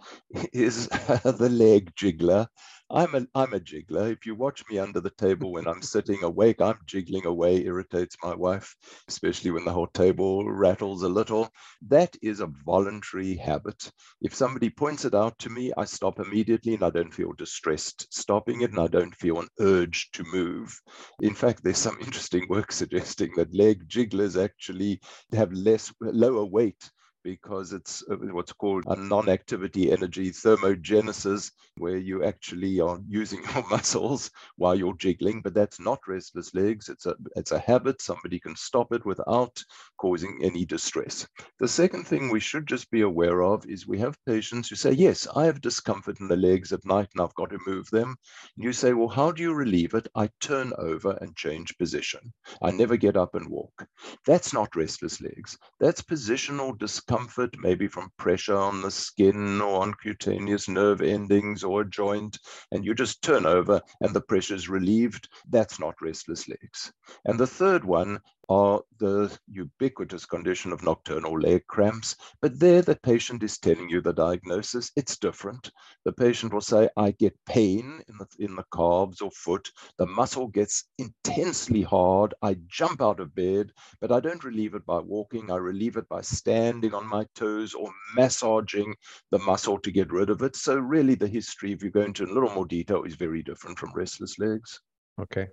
is 0.53 0.87
the 1.25 1.49
leg 1.51 1.95
jiggler. 1.95 2.47
I'm 2.95 3.15
a, 3.15 3.27
I'm 3.35 3.55
a 3.55 3.61
jiggler. 3.61 4.13
If 4.13 4.27
you 4.27 4.35
watch 4.35 4.63
me 4.69 4.79
under 4.79 5.01
the 5.01 5.09
table 5.09 5.53
when 5.53 5.67
I'm 5.67 5.81
sitting 5.81 6.23
awake, 6.23 6.61
I'm 6.61 6.79
jiggling 6.85 7.25
away, 7.25 7.65
irritates 7.65 8.19
my 8.23 8.35
wife, 8.35 8.77
especially 9.09 9.51
when 9.51 9.65
the 9.65 9.73
whole 9.73 9.87
table 9.87 10.47
rattles 10.53 11.03
a 11.03 11.09
little. 11.09 11.49
That 11.89 12.15
is 12.21 12.41
a 12.41 12.53
voluntary 12.67 13.35
habit. 13.37 13.91
If 14.21 14.35
somebody 14.35 14.69
points 14.69 15.07
it 15.07 15.15
out 15.15 15.39
to 15.39 15.49
me, 15.49 15.73
I 15.75 15.87
stop 15.87 16.21
immediately 16.21 16.75
and 16.75 16.83
I 16.83 16.91
don't 16.91 17.15
feel 17.15 17.33
distressed 17.33 18.13
stopping 18.13 18.61
it 18.61 18.73
and 18.73 18.81
I 18.81 18.89
don't 18.89 19.17
feel 19.17 19.41
an 19.41 19.49
urge 19.59 20.11
to 20.13 20.25
move. 20.25 20.79
In 21.23 21.35
fact, 21.35 21.65
there's 21.65 21.79
some 21.79 21.97
interesting 22.03 22.47
work 22.51 22.73
suggesting 22.73 23.33
that 23.37 23.55
leg 23.55 23.89
jigglers 23.89 24.37
actually 24.37 25.01
have 25.33 25.51
less 25.53 25.91
lower 26.03 26.45
weight 26.45 26.91
because 27.23 27.73
it's 27.73 28.03
uh, 28.11 28.17
what's 28.17 28.53
called 28.53 28.85
a 28.87 28.97
non-activity 28.97 29.93
energy 29.93 30.31
thermogenesis, 30.31 31.51
where 31.79 31.97
you 31.97 32.25
actually 32.25 32.81
are 32.81 32.99
using 33.07 33.43
your 33.55 33.67
muscles 33.69 34.31
while 34.57 34.75
you're 34.75 34.97
jiggling, 34.97 35.41
but 35.43 35.55
that's 35.55 35.81
not 35.81 36.01
restless 36.09 36.55
legs. 36.55 36.89
It's 36.89 37.07
a 37.07 37.15
it's 37.37 37.53
a 37.53 37.59
habit. 37.59 38.03
Somebody 38.03 38.41
can 38.41 38.57
stop 38.57 38.93
it 38.93 39.05
without 39.07 39.63
causing 39.99 40.41
any 40.43 40.65
distress. 40.65 41.27
The 41.61 41.69
second 41.69 42.07
thing 42.07 42.31
we 42.31 42.41
should 42.41 42.67
just 42.67 42.91
be 42.91 43.03
aware 43.03 43.43
of 43.43 43.65
is 43.67 43.87
we 43.87 43.99
have 43.99 44.17
patients 44.27 44.69
who 44.69 44.77
say, 44.77 44.93
yes, 44.93 45.29
I 45.35 45.45
have 45.45 45.61
discomfort 45.61 46.19
in 46.21 46.29
the 46.29 46.37
legs 46.37 46.73
at 46.73 46.85
night 46.85 47.09
and 47.15 47.23
I've 47.23 47.35
got 47.35 47.51
to 47.51 47.59
move 47.67 47.89
them. 47.91 48.17
And 48.57 48.65
you 48.65 48.73
say, 48.73 48.93
well, 48.93 49.09
how 49.09 49.31
do 49.31 49.43
you 49.43 49.55
relieve 49.55 49.95
it? 49.95 50.09
I 50.15 50.29
turn 50.41 50.73
over 50.79 51.17
and 51.21 51.37
change 51.37 51.77
position. 51.79 52.33
I 52.61 52.73
never 52.73 52.97
get 52.97 53.17
up 53.17 53.35
and 53.35 53.49
walk. 53.49 53.87
That's 54.27 54.53
not 54.53 54.75
restless 54.75 55.21
legs. 55.21 55.57
That's 55.79 56.03
positional 56.03 56.77
discomfort 56.79 57.12
discomfort, 57.13 57.55
maybe 57.59 57.87
from 57.87 58.11
pressure 58.17 58.57
on 58.57 58.81
the 58.81 58.91
skin 58.91 59.61
or 59.61 59.83
on 59.83 59.93
cutaneous 59.95 60.67
nerve 60.67 61.03
endings 61.03 61.63
or 61.63 61.83
a 61.83 61.91
joint, 61.91 62.39
and 62.71 62.87
you 62.87 62.95
just 62.95 63.23
turn 63.23 63.45
over 63.45 63.83
and 64.01 64.15
the 64.15 64.21
pressure 64.21 64.55
is 64.55 64.71
relieved, 64.71 65.29
that's 65.51 65.79
not 65.79 66.01
restless 66.01 66.49
legs. 66.49 66.91
And 67.27 67.39
the 67.39 67.47
third 67.47 67.85
one 67.85 68.19
are 68.49 68.83
the 68.99 69.37
ubiquitous 69.49 70.27
condition 70.27 70.73
of 70.73 70.83
nocturnal 70.83 71.39
leg 71.39 71.67
cramps. 71.69 72.17
But 72.41 72.59
there, 72.59 72.83
the 72.83 72.97
patient 72.97 73.43
is 73.43 73.59
telling 73.59 73.89
you 73.89 74.01
the 74.01 74.13
diagnosis. 74.13 74.91
It's 74.97 75.17
different. 75.17 75.71
The 76.05 76.13
patient 76.13 76.53
will 76.53 76.61
say, 76.61 76.89
I 76.97 77.13
get 77.13 77.39
pain 77.47 78.03
in 78.09 78.19
the, 78.19 78.27
in 78.39 78.57
the 78.57 78.65
calves 78.75 79.21
or 79.21 79.31
foot. 79.31 79.71
The 79.99 80.07
muscle 80.07 80.49
gets 80.49 80.85
intensely 80.99 81.83
hard. 81.83 82.35
I 82.43 82.57
jump 82.67 83.01
out 83.01 83.21
of 83.21 83.35
bed, 83.35 83.73
but 84.01 84.13
I 84.13 84.21
don't 84.21 84.45
relieve 84.45 84.75
it 84.75 84.85
by 84.87 84.99
walking. 84.99 85.51
I 85.51 85.57
relieve 85.57 85.97
it 85.97 86.09
by 86.09 86.21
standing 86.21 86.95
on 86.95 87.07
my 87.07 87.27
toes 87.35 87.75
or 87.75 87.93
massaging 88.17 88.95
the 89.31 89.39
muscle 89.39 89.79
to 89.79 89.91
get 89.91 90.13
rid 90.13 90.31
of 90.31 90.43
it. 90.43 90.57
So, 90.57 90.79
really, 90.79 91.15
the 91.15 91.29
history, 91.29 91.73
if 91.73 91.83
you 91.83 91.91
go 91.91 92.03
into 92.03 92.25
a 92.25 92.33
little 92.33 92.51
more 92.51 92.67
detail, 92.67 93.05
is 93.05 93.15
very 93.15 93.43
different 93.43 93.79
from 93.79 93.93
restless 93.95 94.39
legs. 94.39 94.81
Okay. 95.21 95.49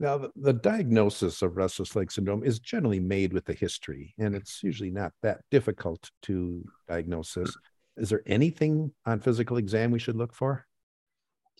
Now, 0.00 0.30
the, 0.34 0.54
diagnosis 0.54 1.42
of 1.42 1.58
restless 1.58 1.94
leg 1.94 2.10
syndrome 2.10 2.42
is 2.42 2.58
generally 2.58 3.00
made 3.00 3.34
with 3.34 3.44
the 3.44 3.52
history, 3.52 4.14
and 4.18 4.34
it's 4.34 4.62
usually 4.62 4.90
not 4.90 5.12
that 5.22 5.42
difficult 5.50 6.10
to 6.22 6.64
diagnose. 6.88 7.36
Is 7.98 8.08
there 8.08 8.22
anything 8.24 8.92
on 9.04 9.20
physical 9.20 9.58
exam 9.58 9.90
we 9.90 9.98
should 9.98 10.16
look 10.16 10.34
for? 10.34 10.66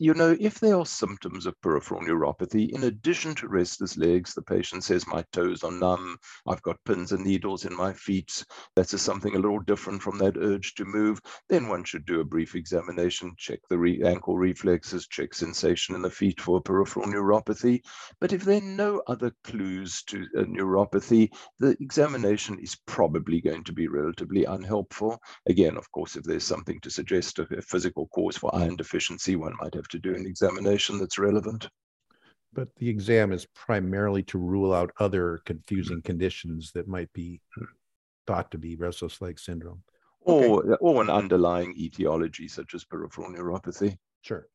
You 0.01 0.15
know, 0.15 0.35
if 0.41 0.59
there 0.59 0.79
are 0.79 0.87
symptoms 0.87 1.45
of 1.45 1.61
peripheral 1.61 2.01
neuropathy, 2.01 2.71
in 2.71 2.85
addition 2.85 3.35
to 3.35 3.49
restless 3.49 3.99
legs, 3.99 4.33
the 4.33 4.41
patient 4.41 4.83
says, 4.83 5.07
my 5.07 5.23
toes 5.31 5.63
are 5.63 5.71
numb, 5.71 6.17
I've 6.49 6.63
got 6.63 6.83
pins 6.87 7.13
and 7.13 7.23
needles 7.23 7.67
in 7.67 7.77
my 7.77 7.93
feet, 7.93 8.43
that's 8.75 8.99
something 8.99 9.37
a 9.37 9.39
little 9.39 9.59
different 9.59 10.01
from 10.01 10.17
that 10.17 10.39
urge 10.39 10.75
to 10.77 10.87
move, 10.87 11.21
then 11.51 11.69
one 11.69 11.85
should 11.85 12.07
do 12.07 12.21
a 12.21 12.25
brief 12.25 12.55
examination, 12.55 13.35
check 13.37 13.59
the 13.69 13.77
re 13.77 14.03
ankle 14.03 14.39
reflexes, 14.39 15.07
check 15.07 15.35
sensation 15.35 15.95
in 15.95 16.01
the 16.01 16.09
feet 16.09 16.41
for 16.41 16.63
peripheral 16.63 17.07
neuropathy. 17.07 17.83
But 18.23 18.33
if 18.33 18.43
there 18.43 18.57
are 18.57 18.63
no 18.63 19.03
other 19.07 19.33
clues 19.45 20.03
to 20.05 20.25
uh, 20.39 20.45
neuropathy, 20.45 21.29
the 21.59 21.77
examination 21.79 22.59
is 22.59 22.75
probably 22.87 23.43
going 23.43 23.65
to 23.65 23.73
be 23.75 23.87
relatively 23.87 24.47
unhelpful. 24.47 25.21
Again, 25.47 25.77
of 25.77 25.93
course, 25.93 26.17
if 26.17 26.25
there's 26.25 26.45
something 26.45 26.81
to 26.81 26.91
suggest 26.91 27.39
a 27.39 27.47
physical 27.61 28.07
cause 28.15 28.39
for 28.39 28.55
iron 28.55 28.77
deficiency, 28.77 29.37
one 29.37 29.53
might 29.61 29.75
have 29.75 29.90
to 29.91 29.99
do 29.99 30.15
an 30.15 30.27
examination 30.27 30.99
that's 30.99 31.19
relevant. 31.19 31.69
But 32.53 32.69
the 32.77 32.89
exam 32.89 33.33
is 33.33 33.47
primarily 33.55 34.23
to 34.25 34.39
rule 34.39 34.75
out 34.75 34.91
other 34.99 35.41
confusing 35.45 36.03
conditions 36.03 36.73
that 36.73 36.89
might 36.89 37.13
be 37.13 37.41
thought 38.27 38.51
to 38.51 38.59
be 38.59 38.77
restless 38.77 39.21
leg 39.21 39.39
syndrome. 39.39 39.83
Or, 40.23 40.63
okay. 40.63 40.73
Uh, 40.73 40.77
or 40.81 41.03
an 41.03 41.11
underlying 41.11 41.75
etiology 41.79 42.49
such 42.49 42.75
as 42.75 42.85
peripheral 42.85 43.31
neuropathy. 43.31 43.97
Sure. 44.23 44.49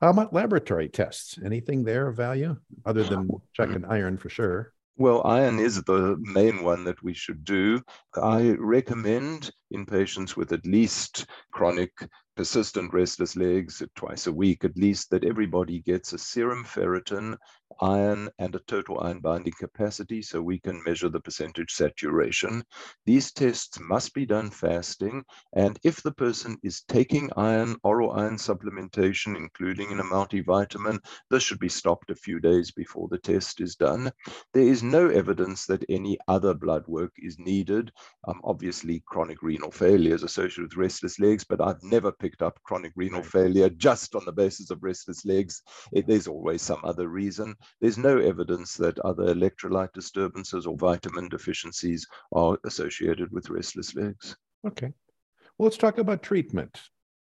How 0.00 0.10
about 0.10 0.32
laboratory 0.32 0.88
tests? 0.88 1.38
Anything 1.44 1.82
there 1.84 2.06
of 2.06 2.16
value 2.16 2.56
other 2.86 3.02
than 3.02 3.28
checking 3.52 3.80
mm-hmm. 3.80 3.92
iron 3.92 4.16
for 4.16 4.28
sure? 4.28 4.72
Well, 4.96 5.22
iron 5.24 5.58
is 5.58 5.82
the 5.82 6.16
main 6.20 6.64
one 6.64 6.84
that 6.84 7.02
we 7.02 7.14
should 7.14 7.44
do. 7.44 7.80
I 8.20 8.56
recommend 8.58 9.52
in 9.70 9.86
patients 9.86 10.36
with 10.36 10.52
at 10.52 10.66
least 10.66 11.26
chronic 11.52 11.92
persistent 12.38 12.94
restless 12.94 13.34
legs 13.34 13.82
twice 13.96 14.28
a 14.28 14.32
week 14.32 14.64
at 14.64 14.76
least, 14.76 15.10
that 15.10 15.24
everybody 15.24 15.80
gets 15.80 16.12
a 16.12 16.18
serum 16.18 16.64
ferritin, 16.64 17.36
iron, 17.80 18.28
and 18.38 18.54
a 18.54 18.60
total 18.60 19.00
iron 19.00 19.20
binding 19.20 19.52
capacity 19.58 20.22
so 20.22 20.40
we 20.40 20.58
can 20.58 20.82
measure 20.84 21.08
the 21.08 21.20
percentage 21.20 21.72
saturation. 21.72 22.62
These 23.06 23.32
tests 23.32 23.78
must 23.80 24.14
be 24.14 24.26
done 24.26 24.50
fasting. 24.50 25.24
And 25.54 25.78
if 25.84 26.02
the 26.02 26.12
person 26.12 26.56
is 26.62 26.82
taking 26.82 27.30
iron, 27.36 27.76
oral 27.82 28.12
iron 28.12 28.36
supplementation, 28.36 29.36
including 29.36 29.90
in 29.90 30.00
a 30.00 30.04
multivitamin, 30.04 30.98
this 31.30 31.42
should 31.42 31.58
be 31.58 31.68
stopped 31.68 32.10
a 32.10 32.14
few 32.14 32.40
days 32.40 32.70
before 32.70 33.08
the 33.08 33.18
test 33.18 33.60
is 33.60 33.76
done. 33.76 34.10
There 34.54 34.62
is 34.62 34.82
no 34.82 35.08
evidence 35.08 35.66
that 35.66 35.84
any 35.88 36.18
other 36.28 36.54
blood 36.54 36.86
work 36.86 37.12
is 37.18 37.38
needed. 37.38 37.92
Um, 38.26 38.40
obviously, 38.44 39.02
chronic 39.06 39.42
renal 39.42 39.70
failure 39.70 40.14
is 40.14 40.22
associated 40.22 40.64
with 40.64 40.76
restless 40.76 41.18
legs, 41.18 41.44
but 41.44 41.60
I've 41.60 41.82
never 41.82 42.12
picked 42.12 42.42
up 42.42 42.60
chronic 42.62 42.92
renal 42.96 43.22
failure 43.22 43.70
just 43.70 44.14
on 44.14 44.24
the 44.24 44.32
basis 44.32 44.70
of 44.70 44.82
restless 44.82 45.24
legs. 45.24 45.62
It, 45.92 46.06
there's 46.06 46.26
always 46.26 46.62
some 46.62 46.80
other 46.84 47.08
reason. 47.08 47.54
There's 47.80 47.98
no 47.98 48.18
evidence 48.18 48.74
that 48.74 48.98
other 49.00 49.34
electrolyte 49.34 49.92
disturbances 49.92 50.66
or 50.66 50.76
vitamin 50.76 51.28
deficiencies 51.28 52.06
are 52.32 52.58
associated 52.64 53.32
with 53.32 53.50
restless 53.50 53.94
legs. 53.94 54.36
Okay. 54.66 54.92
Well, 55.56 55.66
let's 55.66 55.76
talk 55.76 55.98
about 55.98 56.22
treatment. 56.22 56.80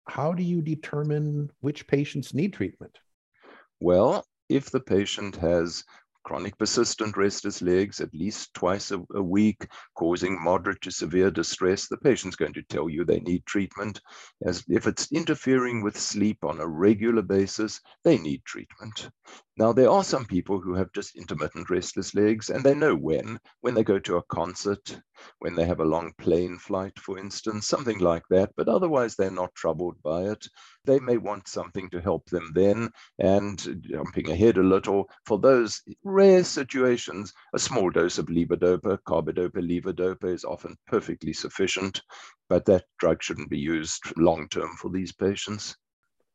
How 0.09 0.33
do 0.33 0.43
you 0.43 0.63
determine 0.63 1.51
which 1.61 1.87
patients 1.87 2.35
need 2.35 2.53
treatment? 2.53 2.99
Well, 3.81 4.25
if 4.49 4.71
the 4.71 4.81
patient 4.81 5.37
has 5.37 5.85
chronic 6.25 6.57
persistent 6.59 7.17
restless 7.17 7.63
legs 7.63 8.01
at 8.01 8.15
least 8.15 8.55
twice 8.55 8.91
a, 8.91 9.03
a, 9.15 9.23
week, 9.23 9.67
causing 9.95 10.43
moderate 10.43 10.81
to 10.83 10.91
severe 10.91 11.31
distress, 11.31 11.89
the 11.89 11.97
patient's 11.97 12.37
going 12.37 12.53
to 12.53 12.63
tell 12.63 12.89
you 12.89 13.05
they 13.05 13.21
need 13.21 13.45
treatment. 13.47 14.01
As 14.45 14.65
if 14.69 14.87
it's 14.87 15.11
interfering 15.13 15.83
with 15.83 15.99
sleep 15.99 16.39
on 16.45 16.61
a 16.61 16.67
regular 16.67 17.23
basis, 17.23 17.81
they 18.05 18.19
need 18.19 18.45
treatment. 18.45 19.11
Now, 19.57 19.73
there 19.73 19.91
are 19.91 20.05
some 20.05 20.25
people 20.25 20.61
who 20.61 20.75
have 20.75 20.93
just 20.93 21.17
intermittent 21.17 21.69
restless 21.71 22.15
legs, 22.15 22.51
and 22.51 22.65
they 22.65 22.75
know 22.75 22.95
when, 22.95 23.39
when 23.61 23.75
they 23.75 23.85
go 23.85 23.99
to 23.99 24.17
a 24.17 24.23
concert, 24.25 25.01
when 25.39 25.55
they 25.55 25.65
have 25.65 25.81
a 25.81 25.85
long 25.85 26.13
plane 26.19 26.59
flight, 26.59 26.99
for 26.99 27.19
instance, 27.19 27.67
something 27.67 27.99
like 27.99 28.25
that, 28.31 28.51
but 28.57 28.69
otherwise 28.69 29.17
they're 29.17 29.31
not 29.31 29.55
troubled 29.55 29.97
by 30.03 30.23
it. 30.23 30.47
They 30.85 30.99
may 31.01 31.17
want 31.17 31.49
something 31.49 31.89
to 31.91 32.01
help 32.01 32.29
them 32.31 32.53
then, 32.55 32.91
and 33.19 33.83
jumping 33.83 34.31
ahead 34.31 34.59
a 34.59 34.63
little, 34.63 35.09
for 35.27 35.39
those 35.39 35.83
rare 36.05 36.45
situations, 36.45 37.33
a 37.55 37.59
small 37.59 37.91
dose 37.91 38.19
of 38.19 38.27
levodopa, 38.27 38.99
carbidopa, 39.07 39.61
levodopa 39.61 40.33
is 40.33 40.45
often 40.45 40.77
perfectly 40.87 41.33
sufficient, 41.33 42.01
but 42.49 42.65
that 42.67 42.85
drug 42.99 43.23
shouldn't 43.23 43.51
be 43.51 43.59
used 43.59 44.03
long 44.17 44.49
term 44.49 44.77
for 44.79 44.91
these 44.91 45.13
patients. 45.13 45.77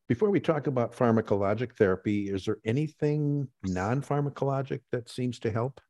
Before 0.08 0.29
we 0.29 0.39
talk 0.39 0.67
about 0.67 0.96
pharmacologic 0.96 1.75
therapy, 1.75 2.29
is 2.29 2.46
there 2.46 2.60
anything 2.63 3.50
non 3.63 4.01
pharmacologic 4.01 4.79
that 4.94 5.10
seems 5.10 5.38
to 5.39 5.51
help? 5.51 5.82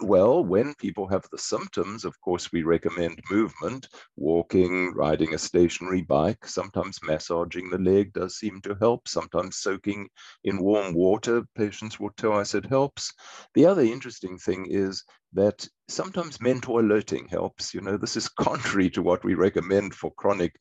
Well, 0.00 0.44
when 0.44 0.74
people 0.74 1.06
have 1.06 1.28
the 1.30 1.38
symptoms, 1.38 2.04
of 2.04 2.20
course, 2.20 2.50
we 2.50 2.64
recommend 2.64 3.20
movement, 3.30 3.86
walking, 4.16 4.92
riding 4.92 5.32
a 5.32 5.38
stationary 5.38 6.02
bike. 6.02 6.46
Sometimes 6.46 6.98
massaging 7.04 7.70
the 7.70 7.78
leg 7.78 8.12
does 8.12 8.36
seem 8.36 8.60
to 8.62 8.74
help. 8.80 9.06
Sometimes 9.06 9.56
soaking 9.58 10.08
in 10.42 10.58
warm 10.60 10.94
water, 10.94 11.44
patients 11.54 12.00
will 12.00 12.10
tell 12.16 12.32
us 12.32 12.54
it 12.56 12.66
helps. 12.66 13.12
The 13.54 13.66
other 13.66 13.82
interesting 13.82 14.36
thing 14.36 14.66
is 14.68 15.04
that 15.32 15.68
sometimes 15.88 16.40
mental 16.40 16.80
alerting 16.80 17.26
helps. 17.28 17.72
You 17.72 17.80
know, 17.80 17.96
this 17.96 18.16
is 18.16 18.28
contrary 18.40 18.90
to 18.90 19.02
what 19.02 19.24
we 19.24 19.34
recommend 19.34 19.94
for 19.94 20.12
chronic 20.14 20.54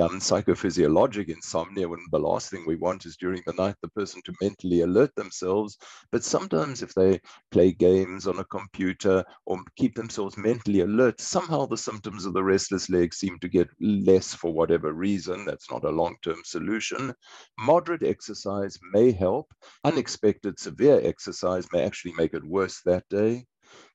um, 0.00 0.20
psychophysiologic 0.20 1.28
insomnia, 1.28 1.88
when 1.88 2.00
the 2.10 2.18
last 2.18 2.50
thing 2.50 2.64
we 2.66 2.76
want 2.76 3.04
is 3.06 3.16
during 3.16 3.42
the 3.46 3.52
night 3.54 3.76
the 3.82 3.88
person 3.88 4.22
to 4.24 4.34
mentally 4.40 4.80
alert 4.82 5.14
themselves. 5.14 5.76
But 6.12 6.24
sometimes 6.24 6.82
if 6.82 6.94
they 6.94 7.20
play 7.50 7.72
games 7.72 8.26
on 8.26 8.38
a 8.38 8.44
computer 8.44 9.24
or 9.46 9.58
keep 9.76 9.94
themselves 9.94 10.36
mentally 10.36 10.80
alert, 10.80 11.20
somehow 11.20 11.66
the 11.66 11.76
symptoms 11.76 12.24
of 12.24 12.32
the 12.32 12.44
restless 12.44 12.88
leg 12.90 13.14
seem 13.14 13.38
to 13.40 13.48
get 13.48 13.68
less 13.80 14.34
for 14.34 14.52
whatever 14.52 14.92
reason. 14.92 15.44
That's 15.44 15.70
not 15.70 15.84
a 15.84 15.90
long-term 15.90 16.40
solution. 16.44 17.14
Moderate 17.58 18.02
exercise 18.02 18.78
may 18.92 19.12
help. 19.12 19.52
Unexpected 19.84 20.58
severe 20.58 21.00
exercise 21.04 21.66
may 21.72 21.84
actually 21.84 22.14
make 22.14 22.34
it 22.34 22.44
worse 22.44 22.80
that 22.84 23.04
day. 23.10 23.46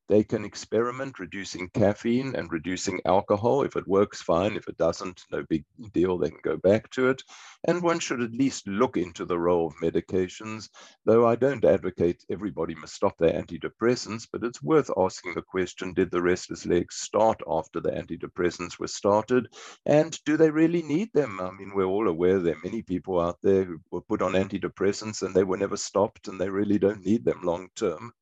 They 0.07 0.23
can 0.23 0.45
experiment 0.45 1.17
reducing 1.17 1.69
caffeine 1.69 2.35
and 2.35 2.51
reducing 2.51 3.01
alcohol. 3.05 3.63
If 3.63 3.75
it 3.75 3.87
works, 3.87 4.21
fine. 4.21 4.55
If 4.55 4.67
it 4.67 4.77
doesn't, 4.77 5.23
no 5.31 5.43
big 5.49 5.65
deal. 5.93 6.19
They 6.19 6.29
can 6.29 6.41
go 6.43 6.57
back 6.57 6.91
to 6.91 7.09
it. 7.09 7.23
And 7.67 7.81
one 7.81 7.97
should 7.99 8.21
at 8.21 8.31
least 8.31 8.67
look 8.67 8.97
into 8.97 9.25
the 9.25 9.39
role 9.39 9.67
of 9.67 9.75
medications, 9.77 10.69
though 11.05 11.25
I 11.25 11.35
don't 11.35 11.65
advocate 11.65 12.23
everybody 12.29 12.75
must 12.75 12.93
stop 12.93 13.17
their 13.17 13.33
antidepressants, 13.33 14.27
but 14.31 14.43
it's 14.43 14.61
worth 14.61 14.91
asking 14.95 15.33
the 15.33 15.41
question, 15.41 15.93
did 15.93 16.11
the 16.11 16.21
restless 16.21 16.67
legs 16.67 16.97
start 16.97 17.41
after 17.47 17.79
the 17.79 17.89
antidepressants 17.89 18.77
were 18.77 18.87
started? 18.87 19.47
And 19.87 20.19
do 20.25 20.37
they 20.37 20.51
really 20.51 20.83
need 20.83 21.09
them? 21.13 21.39
I 21.41 21.49
mean, 21.49 21.71
we're 21.73 21.85
all 21.85 22.07
aware 22.07 22.39
there 22.39 22.53
are 22.53 22.63
many 22.63 22.83
people 22.83 23.19
out 23.19 23.39
there 23.41 23.63
who 23.63 23.79
were 23.89 24.01
put 24.01 24.21
on 24.21 24.33
antidepressants 24.33 25.23
and 25.23 25.33
they 25.33 25.43
were 25.43 25.57
never 25.57 25.77
stopped 25.77 26.27
and 26.27 26.39
they 26.39 26.49
really 26.49 26.77
don't 26.77 27.03
need 27.03 27.25
them 27.25 27.41
long 27.41 27.69
term. 27.75 28.13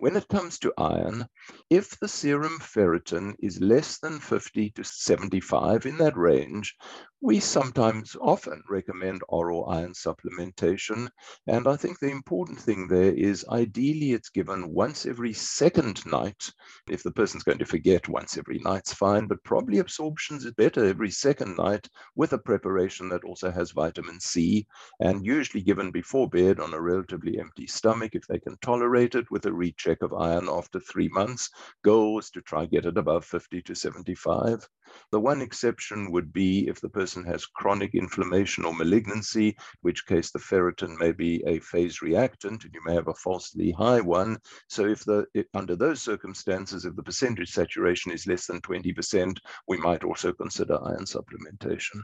When 0.00 0.16
it 0.16 0.28
comes 0.28 0.58
to 0.60 0.72
iron, 0.78 1.28
if 1.68 2.00
the 2.00 2.08
serum 2.08 2.58
ferritin 2.58 3.34
is 3.38 3.60
less 3.60 3.98
than 3.98 4.18
50 4.18 4.70
to 4.70 4.82
75 4.82 5.84
in 5.84 5.98
that 5.98 6.16
range, 6.16 6.74
we 7.22 7.38
sometimes 7.38 8.16
often 8.18 8.62
recommend 8.70 9.20
oral 9.28 9.68
iron 9.68 9.92
supplementation. 9.92 11.06
And 11.46 11.68
I 11.68 11.76
think 11.76 11.98
the 11.98 12.08
important 12.08 12.58
thing 12.58 12.88
there 12.88 13.12
is 13.12 13.44
ideally 13.50 14.12
it's 14.12 14.30
given 14.30 14.72
once 14.72 15.04
every 15.04 15.34
second 15.34 16.04
night. 16.06 16.50
If 16.88 17.02
the 17.02 17.10
person's 17.10 17.42
going 17.42 17.58
to 17.58 17.66
forget 17.66 18.08
once 18.08 18.38
every 18.38 18.58
night's 18.64 18.94
fine, 18.94 19.26
but 19.26 19.44
probably 19.44 19.78
absorption 19.80 20.38
is 20.38 20.50
better 20.52 20.86
every 20.86 21.10
second 21.10 21.58
night 21.58 21.86
with 22.16 22.32
a 22.32 22.38
preparation 22.38 23.10
that 23.10 23.24
also 23.24 23.50
has 23.50 23.72
vitamin 23.72 24.18
C 24.18 24.66
and 25.00 25.24
usually 25.24 25.62
given 25.62 25.90
before 25.90 26.28
bed 26.28 26.58
on 26.58 26.72
a 26.72 26.80
relatively 26.80 27.38
empty 27.38 27.66
stomach 27.66 28.14
if 28.14 28.26
they 28.28 28.38
can 28.38 28.56
tolerate 28.62 29.14
it 29.14 29.30
with 29.30 29.44
a 29.44 29.52
recheck 29.52 30.00
of 30.00 30.14
iron 30.14 30.48
after 30.48 30.80
three 30.80 31.08
months. 31.08 31.50
Goal 31.84 32.18
is 32.18 32.30
to 32.30 32.40
try 32.40 32.64
get 32.64 32.86
it 32.86 32.96
above 32.96 33.26
50 33.26 33.60
to 33.60 33.74
75. 33.74 34.66
The 35.12 35.20
one 35.20 35.42
exception 35.42 36.10
would 36.12 36.32
be 36.32 36.66
if 36.66 36.80
the 36.80 36.88
person 36.88 37.09
has 37.14 37.46
chronic 37.46 37.94
inflammation 37.94 38.64
or 38.64 38.74
malignancy, 38.74 39.48
in 39.48 39.54
which 39.82 40.06
case 40.06 40.30
the 40.30 40.38
ferritin 40.38 40.98
may 40.98 41.12
be 41.12 41.42
a 41.46 41.58
phase 41.60 42.02
reactant 42.02 42.64
and 42.64 42.74
you 42.74 42.80
may 42.84 42.94
have 42.94 43.08
a 43.08 43.14
falsely 43.14 43.72
high 43.72 44.00
one. 44.00 44.38
So 44.68 44.86
if 44.86 45.04
the 45.04 45.26
if, 45.34 45.46
under 45.54 45.76
those 45.76 46.02
circumstances, 46.02 46.84
if 46.84 46.96
the 46.96 47.02
percentage 47.02 47.50
saturation 47.50 48.12
is 48.12 48.26
less 48.26 48.46
than 48.46 48.60
20%, 48.60 49.36
we 49.68 49.76
might 49.78 50.04
also 50.04 50.32
consider 50.32 50.78
iron 50.84 51.04
supplementation. 51.04 52.00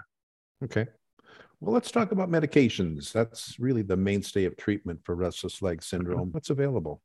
Okay. 0.64 0.86
Well, 1.60 1.72
let's 1.72 1.90
talk 1.90 2.12
about 2.12 2.28
medications. 2.28 3.12
That's 3.12 3.58
really 3.58 3.82
the 3.82 3.96
mainstay 3.96 4.44
of 4.44 4.56
treatment 4.56 5.00
for 5.04 5.14
restless 5.14 5.62
leg 5.62 5.82
syndrome. 5.82 6.26
Mm-hmm. 6.26 6.30
What's 6.32 6.50
available? 6.50 7.00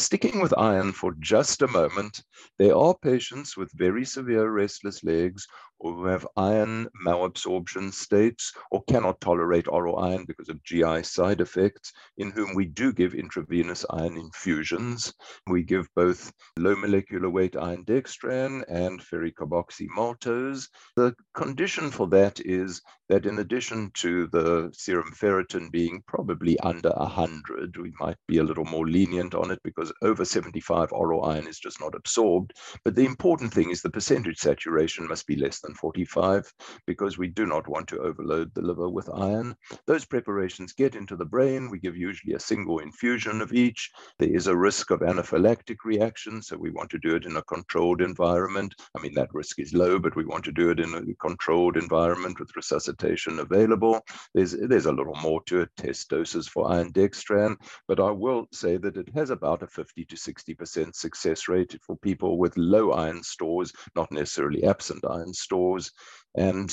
Sticking 0.00 0.40
with 0.40 0.54
iron 0.56 0.92
for 0.92 1.12
just 1.20 1.60
a 1.60 1.68
moment, 1.68 2.22
there 2.58 2.74
are 2.74 2.96
patients 2.96 3.54
with 3.54 3.70
very 3.74 4.06
severe 4.06 4.50
restless 4.50 5.04
legs 5.04 5.46
or 5.78 5.92
who 5.92 6.06
have 6.06 6.26
iron 6.36 6.88
malabsorption 7.06 7.92
states 7.92 8.52
or 8.70 8.82
cannot 8.84 9.20
tolerate 9.20 9.68
oral 9.68 9.98
iron 9.98 10.24
because 10.26 10.48
of 10.48 10.62
GI 10.64 11.02
side 11.02 11.40
effects, 11.40 11.92
in 12.18 12.30
whom 12.30 12.54
we 12.54 12.66
do 12.66 12.92
give 12.92 13.14
intravenous 13.14 13.84
iron 13.90 14.16
infusions. 14.16 15.12
We 15.46 15.62
give 15.62 15.88
both 15.94 16.32
low 16.58 16.76
molecular 16.76 17.30
weight 17.30 17.56
iron 17.56 17.84
dextran 17.84 18.64
and 18.68 19.00
ferric 19.00 19.34
carboxymaltose. 19.34 20.66
The 20.96 21.14
condition 21.34 21.90
for 21.90 22.08
that 22.08 22.40
is 22.40 22.80
that 23.08 23.26
in 23.26 23.38
addition 23.38 23.90
to 23.94 24.28
the 24.28 24.70
serum 24.72 25.12
ferritin 25.12 25.70
being 25.70 26.02
probably 26.06 26.58
under 26.60 26.90
100, 26.90 27.76
we 27.76 27.92
might 27.98 28.18
be 28.28 28.38
a 28.38 28.44
little 28.44 28.64
more 28.64 28.86
lenient 28.86 29.34
on 29.34 29.50
it 29.50 29.60
because 29.64 29.89
over 30.02 30.24
75 30.24 30.92
oral 30.92 31.24
iron 31.24 31.46
is 31.46 31.58
just 31.58 31.80
not 31.80 31.94
absorbed. 31.94 32.52
But 32.84 32.94
the 32.94 33.04
important 33.04 33.52
thing 33.52 33.70
is 33.70 33.82
the 33.82 33.90
percentage 33.90 34.38
saturation 34.38 35.08
must 35.08 35.26
be 35.26 35.36
less 35.36 35.60
than 35.60 35.74
45 35.74 36.52
because 36.86 37.18
we 37.18 37.28
do 37.28 37.46
not 37.46 37.68
want 37.68 37.88
to 37.88 38.00
overload 38.00 38.52
the 38.54 38.62
liver 38.62 38.88
with 38.88 39.08
iron. 39.14 39.54
Those 39.86 40.04
preparations 40.04 40.72
get 40.72 40.94
into 40.94 41.16
the 41.16 41.24
brain. 41.24 41.70
We 41.70 41.78
give 41.78 41.96
usually 41.96 42.34
a 42.34 42.40
single 42.40 42.78
infusion 42.78 43.40
of 43.40 43.52
each. 43.52 43.90
There 44.18 44.34
is 44.34 44.46
a 44.46 44.56
risk 44.56 44.90
of 44.90 45.00
anaphylactic 45.00 45.76
reaction, 45.84 46.42
so 46.42 46.56
we 46.56 46.70
want 46.70 46.90
to 46.90 46.98
do 46.98 47.14
it 47.16 47.24
in 47.24 47.36
a 47.36 47.42
controlled 47.42 48.00
environment. 48.00 48.74
I 48.96 49.00
mean, 49.00 49.14
that 49.14 49.32
risk 49.32 49.58
is 49.58 49.74
low, 49.74 49.98
but 49.98 50.16
we 50.16 50.24
want 50.24 50.44
to 50.44 50.52
do 50.52 50.70
it 50.70 50.80
in 50.80 50.94
a 50.94 51.14
controlled 51.14 51.76
environment 51.76 52.38
with 52.38 52.54
resuscitation 52.56 53.38
available. 53.38 54.00
There's, 54.34 54.52
there's 54.52 54.86
a 54.86 54.92
little 54.92 55.16
more 55.16 55.42
to 55.46 55.62
it, 55.62 55.70
test 55.76 56.08
doses 56.10 56.48
for 56.48 56.70
iron 56.70 56.92
dextran, 56.92 57.56
but 57.88 58.00
I 58.00 58.10
will 58.10 58.46
say 58.52 58.76
that 58.76 58.96
it 58.96 59.08
has 59.14 59.30
about 59.30 59.62
a 59.62 59.66
50 59.70 60.04
to 60.04 60.16
60% 60.16 60.94
success 60.94 61.48
rate 61.48 61.78
for 61.82 61.96
people 61.96 62.38
with 62.38 62.56
low 62.56 62.92
iron 62.92 63.22
stores, 63.22 63.72
not 63.94 64.10
necessarily 64.12 64.64
absent 64.64 65.04
iron 65.08 65.32
stores. 65.32 65.92
And 66.34 66.70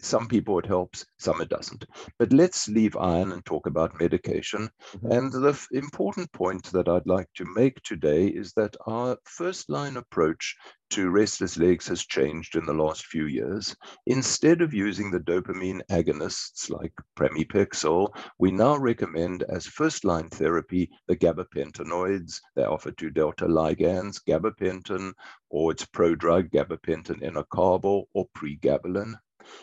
some 0.00 0.26
people 0.26 0.58
it 0.58 0.66
helps, 0.66 1.06
some 1.18 1.40
it 1.40 1.48
doesn't. 1.48 1.84
But 2.18 2.32
let's 2.32 2.68
leave 2.68 2.96
iron 2.96 3.32
and 3.32 3.44
talk 3.44 3.66
about 3.66 4.00
medication. 4.00 4.70
Mm-hmm. 4.96 5.12
And 5.12 5.32
the 5.32 5.66
important 5.72 6.30
point 6.32 6.64
that 6.72 6.88
I'd 6.88 7.06
like 7.06 7.28
to 7.36 7.44
make 7.54 7.80
today 7.82 8.26
is 8.26 8.52
that 8.54 8.76
our 8.86 9.16
first 9.24 9.70
line 9.70 9.96
approach 9.96 10.56
to 10.90 11.10
restless 11.10 11.56
legs 11.56 11.88
has 11.88 12.04
changed 12.04 12.56
in 12.56 12.64
the 12.66 12.72
last 12.72 13.06
few 13.06 13.26
years. 13.26 13.74
Instead 14.06 14.60
of 14.60 14.74
using 14.74 15.10
the 15.10 15.18
dopamine 15.20 15.80
agonists 15.90 16.70
like 16.70 16.92
pramipexole, 17.16 18.08
we 18.38 18.50
now 18.50 18.76
recommend 18.76 19.42
as 19.44 19.66
first 19.66 20.04
line 20.04 20.28
therapy 20.28 20.88
the 21.08 21.16
gabapentinoids. 21.16 22.40
They 22.54 22.62
alpha-2-delta 22.62 23.46
ligands, 23.46 24.20
gabapentin, 24.28 25.12
or 25.50 25.72
its 25.72 25.84
prodrug 25.86 26.50
gabapentin 26.50 27.22
in 27.22 27.36
a 27.36 27.44
enacarbil 27.44 28.04
or 28.14 28.26
pregabalin. 28.36 29.14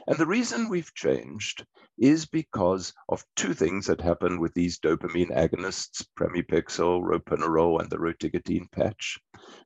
And 0.08 0.17
the 0.17 0.28
reason 0.28 0.70
we've 0.70 0.94
changed 0.94 1.65
is 1.98 2.26
because 2.26 2.94
of 3.10 3.26
two 3.36 3.54
things 3.54 3.88
that 3.88 4.02
happen 4.02 4.39
with 4.39 4.54
these 4.54 4.80
dopamine 4.80 5.36
agonists, 5.36 6.06
pramipexole, 6.17 7.02
ropinirole, 7.02 7.82
and 7.82 7.89
the 7.89 7.98
rotigotine 7.98 8.72
patch. 8.72 9.20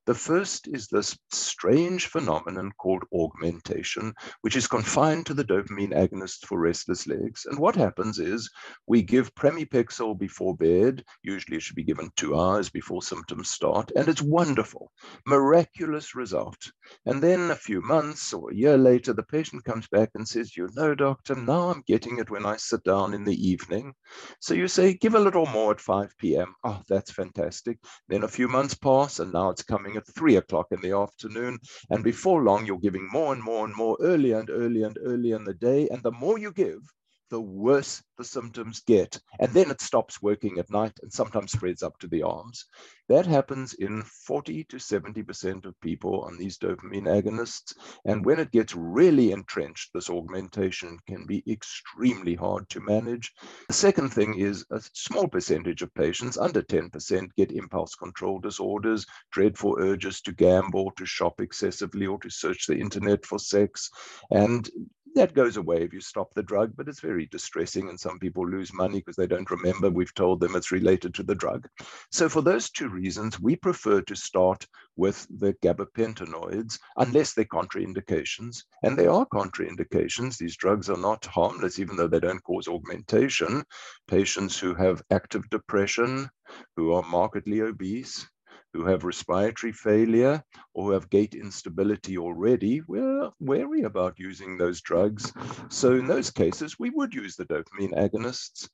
The 0.05 0.13
first 0.13 0.67
is 0.67 0.87
this 0.87 1.17
strange 1.31 2.07
phenomenon 2.07 2.71
called 2.77 3.03
augmentation, 3.11 4.13
which 4.41 4.55
is 4.55 4.67
confined 4.67 5.25
to 5.25 5.33
the 5.33 5.43
dopamine 5.43 5.93
agonists 5.93 6.45
for 6.45 6.59
restless 6.59 7.07
legs. 7.07 7.45
And 7.47 7.57
what 7.57 7.75
happens 7.75 8.19
is 8.19 8.49
we 8.85 9.01
give 9.01 9.33
pramipexole 9.33 10.19
before 10.19 10.55
bed. 10.55 11.03
Usually 11.23 11.57
it 11.57 11.63
should 11.63 11.75
be 11.75 11.83
given 11.83 12.11
two 12.15 12.39
hours 12.39 12.69
before 12.69 13.01
symptoms 13.01 13.49
start. 13.49 13.91
And 13.95 14.07
it's 14.07 14.21
wonderful, 14.21 14.91
miraculous 15.25 16.13
result. 16.13 16.71
And 17.07 17.21
then 17.21 17.49
a 17.49 17.55
few 17.55 17.81
months 17.81 18.31
or 18.31 18.51
a 18.51 18.55
year 18.55 18.77
later, 18.77 19.11
the 19.13 19.23
patient 19.23 19.63
comes 19.65 19.87
back 19.87 20.11
and 20.13 20.27
says, 20.27 20.55
you 20.55 20.69
know, 20.75 20.93
doctor, 20.93 21.35
now 21.35 21.69
I'm 21.69 21.83
getting 21.87 22.19
it 22.19 22.29
when 22.29 22.45
I 22.45 22.57
sit 22.57 22.83
down 22.83 23.15
in 23.15 23.23
the 23.23 23.35
evening. 23.35 23.93
So 24.39 24.53
you 24.53 24.67
say, 24.67 24.93
give 24.93 25.15
a 25.15 25.19
little 25.19 25.47
more 25.47 25.71
at 25.71 25.81
5 25.81 26.13
p.m. 26.19 26.53
Oh, 26.63 26.81
that's 26.87 27.11
fantastic. 27.11 27.79
Then 28.07 28.23
a 28.23 28.27
few 28.27 28.47
months 28.47 28.75
pass, 28.75 29.19
and 29.19 29.33
now 29.33 29.49
it's 29.49 29.63
coming 29.63 29.74
at 29.97 30.07
3 30.07 30.35
o'clock 30.37 30.67
in 30.71 30.81
the 30.81 30.91
afternoon. 30.91 31.59
And 31.89 32.03
before 32.03 32.43
long, 32.43 32.65
you're 32.65 32.77
giving 32.77 33.07
more 33.11 33.33
and 33.33 33.43
more 33.43 33.65
and 33.65 33.75
more 33.75 33.97
earlier 33.99 34.39
and 34.39 34.49
earlier 34.49 34.87
and 34.87 34.97
earlier 35.01 35.35
in 35.35 35.43
the 35.43 35.53
day. 35.53 35.87
And 35.89 36.01
the 36.03 36.11
more 36.11 36.37
you 36.37 36.51
give, 36.51 36.81
the 37.29 37.41
worse 37.41 38.03
the 38.17 38.23
symptoms 38.23 38.81
get. 38.87 39.19
And 39.39 39.51
then 39.51 39.69
it 39.71 39.81
stops 39.81 40.21
working 40.21 40.57
at 40.59 40.69
night 40.69 40.93
and 41.01 41.11
sometimes 41.11 41.51
spreads 41.51 41.83
up 41.83 41.97
to 41.99 42.07
the 42.07 42.23
arms. 42.23 42.65
That 43.07 43.25
happens 43.25 43.73
in 43.73 44.01
40 44.03 44.63
to 44.65 44.77
70% 44.77 45.65
of 45.65 45.79
people 45.81 46.21
on 46.21 46.37
these 46.37 46.57
dopamine 46.57 47.05
agonists. 47.05 47.75
And 48.05 48.25
when 48.25 48.39
it 48.39 48.51
gets 48.51 48.73
really 48.75 49.31
entrenched, 49.31 49.91
this 49.93 50.09
augmentation 50.09 50.97
can 51.07 51.25
be 51.25 51.43
extremely 51.47 52.35
hard 52.35 52.67
to 52.69 52.79
manage. 52.79 53.31
The 53.67 53.73
second 53.73 54.09
thing 54.09 54.39
is 54.39 54.65
a 54.71 54.81
small 54.93 55.27
percentage 55.27 55.81
of 55.81 55.93
patients, 55.93 56.37
under 56.37 56.61
10%, 56.61 57.29
get 57.37 57.51
impulse 57.51 57.95
control 57.95 58.39
disorders, 58.39 59.05
dreadful 59.31 59.77
urges 59.79 60.21
to 60.21 60.31
gamble, 60.31 60.91
to 60.97 61.05
shop 61.05 61.41
excessively, 61.41 62.07
or 62.07 62.17
to 62.19 62.29
search 62.29 62.65
the 62.65 62.79
internet 62.79 63.25
for 63.25 63.37
sex. 63.37 63.89
And 64.31 64.67
that 65.15 65.33
goes 65.33 65.57
away 65.57 65.81
if 65.81 65.93
you 65.93 66.01
stop 66.01 66.33
the 66.33 66.43
drug, 66.43 66.73
but 66.75 66.87
it's 66.87 66.99
very 66.99 67.25
distressing. 67.27 67.89
And 67.89 67.99
some 67.99 68.19
people 68.19 68.47
lose 68.47 68.73
money 68.73 68.99
because 68.99 69.15
they 69.15 69.27
don't 69.27 69.49
remember 69.49 69.89
we've 69.89 70.13
told 70.13 70.39
them 70.39 70.55
it's 70.55 70.71
related 70.71 71.13
to 71.15 71.23
the 71.23 71.35
drug. 71.35 71.67
So, 72.11 72.29
for 72.29 72.41
those 72.41 72.69
two 72.69 72.89
reasons, 72.89 73.39
we 73.39 73.55
prefer 73.55 74.01
to 74.01 74.15
start 74.15 74.67
with 74.97 75.25
the 75.29 75.53
gabapentinoids 75.63 76.79
unless 76.97 77.33
they're 77.33 77.45
contraindications. 77.45 78.63
And 78.83 78.97
there 78.97 79.11
are 79.11 79.25
contraindications. 79.25 80.37
These 80.37 80.57
drugs 80.57 80.89
are 80.89 80.97
not 80.97 81.25
harmless, 81.25 81.79
even 81.79 81.95
though 81.95 82.07
they 82.07 82.19
don't 82.19 82.43
cause 82.43 82.67
augmentation. 82.67 83.63
Patients 84.07 84.59
who 84.59 84.73
have 84.75 85.01
active 85.11 85.49
depression, 85.49 86.29
who 86.75 86.93
are 86.93 87.03
markedly 87.03 87.61
obese, 87.61 88.27
who 88.75 88.85
have 88.85 89.05
respiratory 89.05 89.71
failure 89.71 90.43
or 90.73 90.85
who 90.85 90.91
have 90.91 91.09
gait 91.09 91.33
instability 91.33 92.17
already, 92.17 92.81
we're 92.87 93.29
wary 93.39 93.83
about 93.83 94.19
using 94.19 94.57
those 94.57 94.81
drugs. 94.81 95.31
So 95.69 95.93
in 95.93 96.07
those 96.07 96.29
cases, 96.29 96.77
we 96.77 96.89
would 96.89 97.13
use 97.13 97.37
the 97.37 97.45
dopamine 97.45 97.93
agonists. 97.93 98.67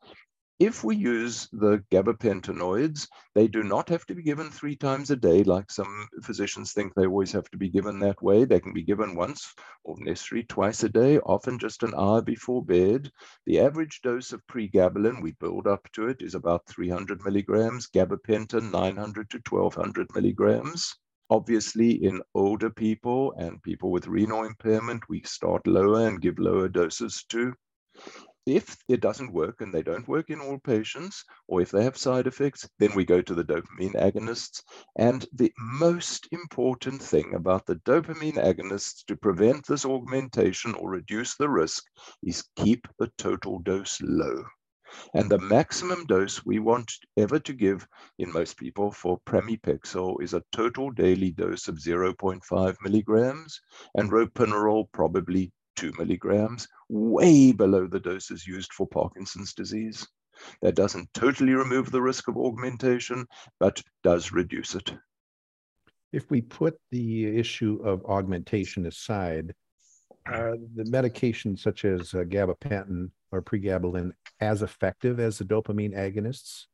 If 0.61 0.83
we 0.83 0.95
use 0.95 1.49
the 1.51 1.83
gabapentinoids, 1.91 3.07
they 3.33 3.47
do 3.47 3.63
not 3.63 3.89
have 3.89 4.05
to 4.05 4.13
be 4.13 4.21
given 4.21 4.51
three 4.51 4.75
times 4.75 5.09
a 5.09 5.15
day, 5.15 5.43
like 5.43 5.71
some 5.71 6.07
physicians 6.21 6.71
think 6.71 6.93
they 6.93 7.07
always 7.07 7.31
have 7.31 7.49
to 7.49 7.57
be 7.57 7.67
given 7.67 7.97
that 8.01 8.21
way. 8.21 8.45
They 8.45 8.59
can 8.59 8.71
be 8.71 8.83
given 8.83 9.15
once 9.15 9.55
or 9.83 9.95
necessary 9.97 10.43
twice 10.43 10.83
a 10.83 10.89
day, 10.89 11.17
often 11.17 11.57
just 11.57 11.81
an 11.81 11.95
hour 11.97 12.21
before 12.21 12.63
bed. 12.63 13.09
The 13.47 13.59
average 13.59 14.01
dose 14.03 14.33
of 14.33 14.45
pregabalin, 14.45 15.23
we 15.23 15.31
build 15.31 15.65
up 15.65 15.91
to 15.93 16.09
it, 16.09 16.21
is 16.21 16.35
about 16.35 16.67
300 16.67 17.25
milligrams, 17.25 17.87
gabapentin 17.87 18.71
900 18.71 19.31
to 19.31 19.41
1200 19.49 20.13
milligrams. 20.13 20.95
Obviously, 21.31 22.03
in 22.03 22.21
older 22.35 22.69
people 22.69 23.33
and 23.35 23.63
people 23.63 23.89
with 23.89 24.05
renal 24.05 24.43
impairment, 24.43 25.09
we 25.09 25.23
start 25.23 25.65
lower 25.65 26.07
and 26.07 26.21
give 26.21 26.37
lower 26.37 26.67
doses 26.69 27.25
too 27.27 27.55
if 28.45 28.75
it 28.87 29.01
doesn't 29.01 29.33
work 29.33 29.61
and 29.61 29.73
they 29.73 29.83
don't 29.83 30.07
work 30.07 30.29
in 30.29 30.39
all 30.39 30.57
patients, 30.59 31.23
or 31.47 31.61
if 31.61 31.71
they 31.71 31.83
have 31.83 31.97
side 31.97 32.27
effects, 32.27 32.67
then 32.79 32.93
we 32.95 33.05
go 33.05 33.21
to 33.21 33.35
the 33.35 33.43
dopamine 33.43 33.93
agonists. 33.93 34.63
And 34.97 35.25
the 35.33 35.53
most 35.57 36.27
important 36.31 37.01
thing 37.01 37.35
about 37.35 37.65
the 37.65 37.75
dopamine 37.75 38.43
agonists 38.43 39.05
to 39.05 39.15
prevent 39.15 39.67
this 39.67 39.85
augmentation 39.85 40.73
or 40.75 40.89
reduce 40.89 41.35
the 41.35 41.49
risk 41.49 41.83
is 42.23 42.47
keep 42.55 42.87
the 42.97 43.11
total 43.17 43.59
dose 43.59 44.01
low. 44.01 44.43
And 45.13 45.29
the 45.29 45.39
maximum 45.39 46.05
dose 46.05 46.45
we 46.45 46.59
want 46.59 46.91
ever 47.15 47.39
to 47.39 47.53
give 47.53 47.87
in 48.19 48.31
most 48.33 48.57
people 48.57 48.91
for 48.91 49.21
pramipexole 49.25 50.21
is 50.21 50.33
a 50.33 50.43
total 50.51 50.91
daily 50.91 51.31
dose 51.31 51.69
of 51.69 51.75
0.5 51.75 52.75
milligrams, 52.83 53.61
and 53.95 54.11
ropinirole 54.11 54.91
probably 54.91 55.53
two 55.77 55.93
milligrams, 55.97 56.67
way 56.91 57.53
below 57.53 57.87
the 57.87 57.99
doses 57.99 58.45
used 58.45 58.73
for 58.73 58.85
Parkinson's 58.85 59.53
disease. 59.53 60.05
That 60.61 60.75
doesn't 60.75 61.13
totally 61.13 61.53
remove 61.53 61.91
the 61.91 62.01
risk 62.01 62.27
of 62.27 62.37
augmentation, 62.37 63.25
but 63.59 63.81
does 64.03 64.31
reduce 64.31 64.75
it. 64.75 64.93
If 66.11 66.29
we 66.29 66.41
put 66.41 66.77
the 66.89 67.37
issue 67.37 67.79
of 67.83 68.05
augmentation 68.05 68.85
aside, 68.85 69.53
are 70.25 70.57
the 70.75 70.83
medications 70.83 71.59
such 71.59 71.85
as 71.85 72.13
uh, 72.13 72.19
gabapentin 72.19 73.11
or 73.31 73.41
pregabalin 73.41 74.11
as 74.39 74.61
effective 74.61 75.19
as 75.19 75.37
the 75.37 75.45
dopamine 75.45 75.95
agonists? 75.95 76.65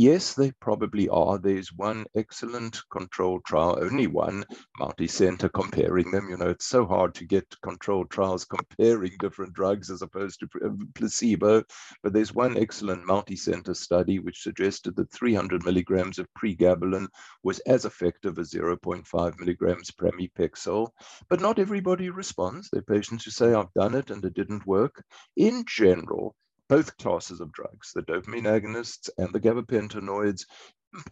Yes, 0.00 0.32
they 0.34 0.52
probably 0.60 1.08
are. 1.08 1.38
There's 1.38 1.72
one 1.72 2.06
excellent 2.14 2.80
control 2.88 3.40
trial, 3.40 3.80
only 3.82 4.06
one 4.06 4.44
multi-center 4.78 5.48
comparing 5.48 6.12
them. 6.12 6.30
You 6.30 6.36
know, 6.36 6.50
it's 6.50 6.66
so 6.66 6.86
hard 6.86 7.16
to 7.16 7.24
get 7.24 7.52
controlled 7.64 8.08
trials 8.08 8.44
comparing 8.44 9.16
different 9.18 9.54
drugs 9.54 9.90
as 9.90 10.00
opposed 10.02 10.38
to 10.38 10.48
uh, 10.64 10.70
placebo. 10.94 11.64
But 12.04 12.12
there's 12.12 12.32
one 12.32 12.56
excellent 12.56 13.06
multi-center 13.06 13.74
study 13.74 14.20
which 14.20 14.40
suggested 14.44 14.94
that 14.94 15.10
300 15.10 15.64
milligrams 15.64 16.20
of 16.20 16.28
pregabalin 16.40 17.08
was 17.42 17.58
as 17.66 17.84
effective 17.84 18.38
as 18.38 18.52
0.5 18.52 19.40
milligrams 19.40 19.90
pramipexole. 19.90 20.90
But 21.28 21.40
not 21.40 21.58
everybody 21.58 22.10
responds. 22.10 22.68
There 22.70 22.82
are 22.88 22.94
patients 22.94 23.24
who 23.24 23.32
say, 23.32 23.52
I've 23.52 23.74
done 23.74 23.96
it 23.96 24.12
and 24.12 24.24
it 24.24 24.34
didn't 24.34 24.64
work. 24.64 25.02
In 25.36 25.64
general, 25.66 26.36
both 26.68 26.96
classes 26.98 27.40
of 27.40 27.52
drugs, 27.52 27.92
the 27.94 28.02
dopamine 28.02 28.44
agonists 28.44 29.10
and 29.18 29.32
the 29.32 29.40
gabapentinoids. 29.40 30.44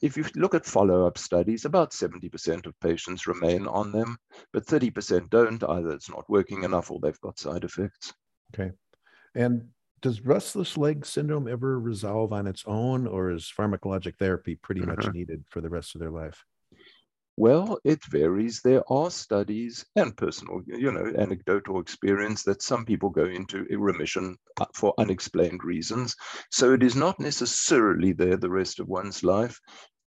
If 0.00 0.16
you 0.16 0.24
look 0.34 0.54
at 0.54 0.64
follow-up 0.64 1.18
studies, 1.18 1.64
about 1.64 1.90
70% 1.90 2.66
of 2.66 2.80
patients 2.80 3.26
remain 3.26 3.66
on 3.66 3.92
them, 3.92 4.16
but 4.52 4.66
30% 4.66 5.28
don't. 5.28 5.62
Either 5.62 5.90
it's 5.90 6.10
not 6.10 6.28
working 6.30 6.64
enough 6.64 6.90
or 6.90 6.98
they've 7.00 7.20
got 7.20 7.38
side 7.38 7.64
effects. 7.64 8.14
Okay. 8.54 8.72
And 9.34 9.68
does 10.00 10.22
restless 10.22 10.76
leg 10.76 11.04
syndrome 11.04 11.48
ever 11.48 11.78
resolve 11.78 12.32
on 12.32 12.46
its 12.46 12.64
own, 12.66 13.06
or 13.06 13.30
is 13.30 13.52
pharmacologic 13.54 14.16
therapy 14.18 14.54
pretty 14.54 14.82
much 14.82 15.00
mm-hmm. 15.00 15.12
needed 15.12 15.44
for 15.50 15.60
the 15.60 15.70
rest 15.70 15.94
of 15.94 16.00
their 16.00 16.10
life? 16.10 16.44
Well, 17.36 17.78
it 17.84 18.04
varies. 18.04 18.60
There 18.62 18.82
are 18.92 19.10
studies 19.10 19.84
and 19.94 20.16
personal, 20.16 20.62
you 20.66 20.90
know, 20.90 21.12
anecdotal 21.16 21.80
experience 21.80 22.42
that 22.44 22.62
some 22.62 22.84
people 22.84 23.10
go 23.10 23.24
into 23.24 23.64
remission 23.70 24.36
uh, 24.60 24.66
for 24.74 24.92
unexplained 24.98 25.62
reasons. 25.62 26.14
So 26.50 26.72
it 26.72 26.82
is 26.82 26.96
not 26.96 27.20
necessarily 27.20 28.12
there 28.12 28.36
the 28.36 28.50
rest 28.50 28.80
of 28.80 28.88
one's 28.88 29.22
life. 29.22 29.60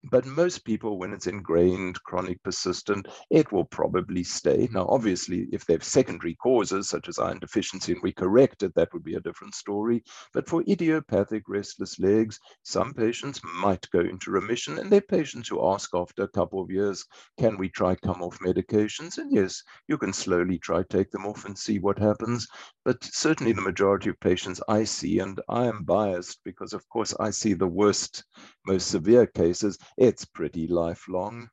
But 0.04 0.24
most 0.24 0.64
people, 0.64 0.96
when 0.96 1.12
it's 1.12 1.26
ingrained, 1.26 2.00
chronic, 2.04 2.40
persistent, 2.44 3.08
it 3.30 3.50
will 3.50 3.64
probably 3.64 4.22
stay. 4.22 4.68
Now, 4.70 4.87
obviously, 4.88 5.48
if 5.52 5.66
they 5.66 5.74
have 5.74 5.82
secondary 5.82 6.37
causes, 6.37 6.88
such 6.88 7.08
as 7.08 7.18
iron 7.18 7.40
deficiency, 7.40 7.92
and 7.92 8.02
we 8.02 8.12
correct 8.12 8.62
it, 8.62 8.74
that 8.76 8.92
would 8.92 9.02
be 9.02 9.16
a 9.16 9.20
different 9.20 9.56
story. 9.56 10.04
But 10.32 10.48
for 10.48 10.62
idiopathic 10.68 11.42
restless 11.48 11.98
legs, 11.98 12.38
some 12.62 12.94
patients 12.94 13.40
might 13.61 13.90
go 13.90 13.98
into 13.98 14.30
remission, 14.30 14.78
and 14.78 14.88
there 14.88 14.98
are 14.98 15.16
patients 15.16 15.48
who 15.48 15.66
ask 15.68 15.90
after 15.92 16.22
a 16.22 16.28
couple 16.28 16.62
of 16.62 16.70
years, 16.70 17.04
can 17.37 17.58
we 17.58 17.68
try 17.68 17.96
come 17.96 18.22
off 18.22 18.38
medications? 18.38 19.18
And 19.18 19.32
yes, 19.32 19.62
you 19.88 19.98
can 19.98 20.12
slowly 20.12 20.58
try 20.58 20.84
take 20.84 21.11
them 21.11 21.26
off 21.26 21.44
and 21.44 21.58
see 21.58 21.80
what 21.80 21.98
happens. 21.98 22.46
But 22.84 23.02
certainly 23.02 23.52
the 23.52 23.62
majority 23.62 24.11
of 24.11 24.20
patients 24.20 24.62
I 24.68 24.84
see, 24.84 25.18
and 25.18 25.40
I 25.48 25.66
am 25.66 25.82
biased 25.82 26.38
because, 26.44 26.72
of 26.72 26.88
course, 26.88 27.14
I 27.18 27.30
see 27.30 27.52
the 27.52 27.66
worst, 27.66 28.24
most 28.64 28.88
severe 28.88 29.26
cases, 29.26 29.76
it's 29.96 30.24
pretty 30.24 30.66
lifelong. 30.66 31.51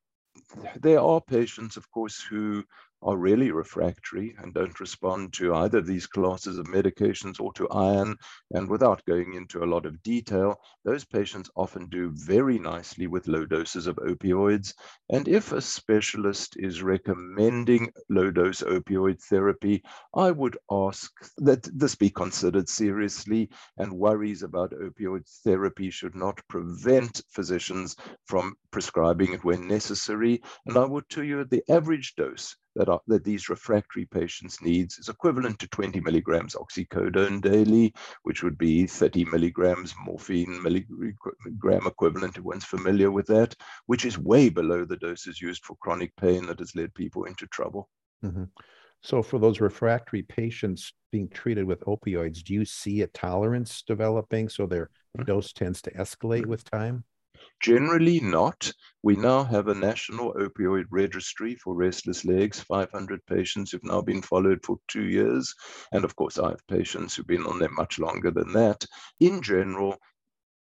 There 0.82 1.00
are 1.00 1.22
patients, 1.22 1.78
of 1.78 1.90
course, 1.92 2.22
who 2.22 2.64
are 3.06 3.18
really 3.18 3.52
refractory 3.52 4.36
and 4.40 4.52
don't 4.56 4.80
respond 4.80 5.32
to 5.32 5.54
either 5.54 5.78
of 5.78 5.86
these 5.86 6.08
classes 6.08 6.58
of 6.58 6.66
medications 6.66 7.40
or 7.40 7.54
to 7.54 7.70
iron. 7.70 8.18
And 8.52 8.68
without 8.68 9.06
going 9.06 9.36
into 9.36 9.64
a 9.64 9.72
lot 9.72 9.86
of 9.86 10.02
detail, 10.02 10.60
those 10.84 11.06
patients 11.06 11.52
often 11.56 11.88
do 11.88 12.12
very 12.16 12.58
nicely 12.58 13.06
with 13.06 13.28
low 13.28 13.46
doses 13.46 13.86
of 13.86 13.98
opioids. 13.98 14.74
And 15.10 15.28
if 15.28 15.52
a 15.52 15.62
specialist 15.62 16.56
is 16.58 16.82
recommending 16.82 17.92
low 18.10 18.32
dose 18.32 18.64
opioid 18.64 19.22
therapy, 19.22 19.84
I 20.16 20.32
would 20.32 20.58
ask 20.72 21.12
that 21.38 21.70
this 21.78 21.94
be 21.94 22.10
considered 22.10 22.68
seriously 22.68 23.52
and 23.78 23.94
worries 23.94 24.42
about 24.42 24.72
opioid 24.72 25.30
therapy 25.44 25.92
should 25.92 26.16
not 26.16 26.42
prevent 26.48 27.22
physicians 27.30 27.96
from 28.26 28.56
prescribing 28.72 29.34
it 29.34 29.44
when 29.44 29.68
necessary. 29.68 30.42
And 30.66 30.76
I 30.76 30.86
would 30.86 31.08
tell 31.08 31.24
you 31.24 31.44
the 31.44 31.64
average 31.70 32.16
dose 32.16 32.56
that, 32.76 32.90
are, 32.90 33.02
that 33.08 33.24
these 33.24 33.50
refractory 33.50 34.06
patients 34.06 34.62
needs 34.62 34.98
is 34.98 35.10
equivalent 35.10 35.60
to 35.60 35.68
20 35.68 36.00
milligrams 36.02 36.56
oxycodone 36.56 37.42
daily, 37.42 37.94
which 38.24 38.44
would 38.44 38.58
be 38.58 38.86
30 38.86 39.26
milligrams 39.26 39.94
morphine 40.06 40.62
milligram 40.62 41.88
equivalent 41.88 42.38
if 42.38 42.44
one's 42.44 42.66
familiar 42.66 43.12
with 43.12 43.28
that, 43.28 43.56
which 43.86 44.06
is 44.06 44.18
way 44.18 44.50
below 44.50 44.86
the 44.86 44.98
doses 44.98 45.42
used 45.42 45.64
for 45.66 45.76
chronic 45.78 46.16
pain 46.16 46.46
that 46.46 46.60
has 46.60 46.76
led 46.76 46.94
people 46.94 47.26
into 47.26 47.48
trouble. 47.48 47.90
Mm-hmm. 48.24 48.46
So, 49.02 49.22
for 49.22 49.38
those 49.38 49.62
refractory 49.62 50.24
patients 50.24 50.92
being 51.12 51.30
treated 51.30 51.66
with 51.66 51.82
opioids, 51.82 52.44
do 52.44 52.54
you 52.54 52.66
see 52.66 53.02
a 53.02 53.08
tolerance 53.08 53.84
developing 53.84 54.50
so 54.50 54.66
their 54.66 54.90
mm-hmm. 55.18 55.26
dose 55.26 55.54
tends 55.54 55.82
to 55.84 55.92
escalate 55.92 56.46
with 56.46 56.70
time? 56.70 57.04
Generally 57.62 58.22
not. 58.22 58.72
We 59.04 59.16
now 59.16 59.44
have 59.44 59.68
a 59.68 59.76
national 59.76 60.34
opioid 60.34 60.86
registry 60.90 61.56
for 61.56 61.76
restless 61.76 62.26
legs. 62.26 62.60
500 62.60 63.26
patients 63.28 63.72
who've 63.72 63.84
now 63.84 64.02
been 64.02 64.22
followed 64.22 64.60
for 64.66 64.78
two 64.88 65.06
years. 65.06 65.54
And 65.92 66.04
of 66.04 66.16
course, 66.16 66.40
I 66.40 66.50
have 66.50 66.68
patients 66.68 67.16
who've 67.16 67.28
been 67.28 67.46
on 67.46 67.60
them 67.60 67.76
much 67.76 68.00
longer 68.00 68.32
than 68.32 68.54
that. 68.54 68.86
In 69.20 69.42
general, 69.42 69.98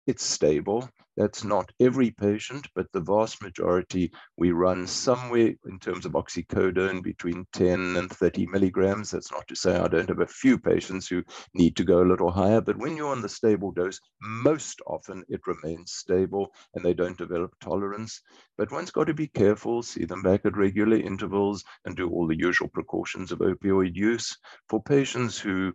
it's 0.07 0.25
stable. 0.25 0.89
That's 1.17 1.45
not 1.45 1.73
every 1.81 2.11
patient, 2.11 2.69
but 2.75 2.93
the 2.93 3.01
vast 3.01 3.43
majority 3.43 4.13
we 4.37 4.51
run 4.51 4.87
somewhere 4.87 5.55
in 5.67 5.79
terms 5.81 6.05
of 6.05 6.13
oxycodone 6.13 7.03
between 7.03 7.47
10 7.53 7.97
and 7.97 8.11
30 8.11 8.47
milligrams. 8.47 9.11
That's 9.11 9.33
not 9.33 9.49
to 9.49 9.55
say 9.55 9.77
I 9.77 9.89
don't 9.89 10.09
have 10.11 10.21
a 10.21 10.27
few 10.27 10.59
patients 10.59 11.09
who 11.09 11.23
need 11.55 11.75
to 11.77 11.85
go 11.85 12.03
a 12.03 12.11
little 12.11 12.31
higher, 12.31 12.61
but 12.61 12.77
when 12.77 12.97
you're 12.97 13.13
on 13.13 13.23
the 13.23 13.29
stable 13.29 13.73
dose, 13.73 13.99
most 14.21 14.83
often 14.87 15.25
it 15.29 15.41
remains 15.47 15.93
stable 15.93 16.53
and 16.75 16.85
they 16.85 16.93
don't 16.93 17.17
develop 17.17 17.55
tolerance. 17.61 18.21
But 18.59 18.71
one's 18.71 18.91
got 18.91 19.05
to 19.05 19.15
be 19.15 19.29
careful, 19.29 19.83
see 19.83 20.05
them 20.05 20.23
back 20.23 20.45
at 20.45 20.57
regular 20.57 20.97
intervals 20.97 21.65
and 21.85 21.97
do 21.97 22.11
all 22.11 22.27
the 22.27 22.39
usual 22.39 22.69
precautions 22.69 23.33
of 23.33 23.39
opioid 23.39 23.95
use. 23.95 24.37
For 24.69 24.83
patients 24.83 25.39
who, 25.39 25.73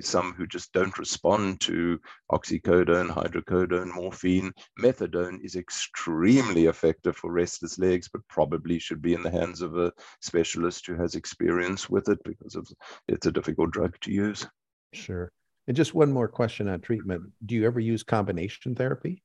some 0.00 0.32
who 0.32 0.46
just 0.46 0.72
don't 0.72 0.98
respond 0.98 1.60
to 1.62 1.98
oxycodone, 2.32 3.10
hydrocodone, 3.10 3.94
morphine, 3.94 4.52
Methadone 4.78 5.40
is 5.42 5.56
extremely 5.56 6.66
effective 6.66 7.16
for 7.16 7.32
restless 7.32 7.78
legs, 7.78 8.08
but 8.08 8.26
probably 8.28 8.78
should 8.78 9.02
be 9.02 9.14
in 9.14 9.22
the 9.22 9.30
hands 9.30 9.60
of 9.60 9.76
a 9.76 9.92
specialist 10.20 10.86
who 10.86 10.94
has 10.94 11.14
experience 11.14 11.90
with 11.90 12.08
it 12.08 12.18
because 12.24 12.54
of, 12.54 12.66
it's 13.08 13.26
a 13.26 13.32
difficult 13.32 13.72
drug 13.72 13.98
to 14.02 14.12
use. 14.12 14.46
Sure. 14.92 15.32
And 15.66 15.76
just 15.76 15.94
one 15.94 16.12
more 16.12 16.28
question 16.28 16.68
on 16.68 16.80
treatment. 16.80 17.24
Do 17.44 17.54
you 17.54 17.66
ever 17.66 17.80
use 17.80 18.02
combination 18.02 18.74
therapy? 18.74 19.22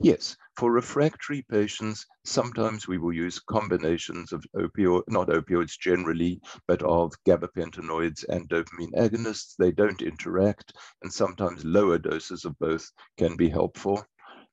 Yes, 0.00 0.36
for 0.56 0.72
refractory 0.72 1.46
patients, 1.48 2.04
sometimes 2.24 2.88
we 2.88 2.98
will 2.98 3.12
use 3.12 3.38
combinations 3.38 4.32
of 4.32 4.44
opioid, 4.56 5.02
not 5.08 5.28
opioids 5.28 5.78
generally, 5.78 6.40
but 6.66 6.82
of 6.82 7.12
gabapentinoids 7.26 8.24
and 8.28 8.48
dopamine 8.48 8.92
agonists. 8.94 9.54
They 9.56 9.70
don't 9.70 10.02
interact, 10.02 10.72
and 11.02 11.12
sometimes 11.12 11.64
lower 11.64 11.98
doses 11.98 12.44
of 12.44 12.58
both 12.58 12.90
can 13.16 13.36
be 13.36 13.48
helpful 13.48 14.04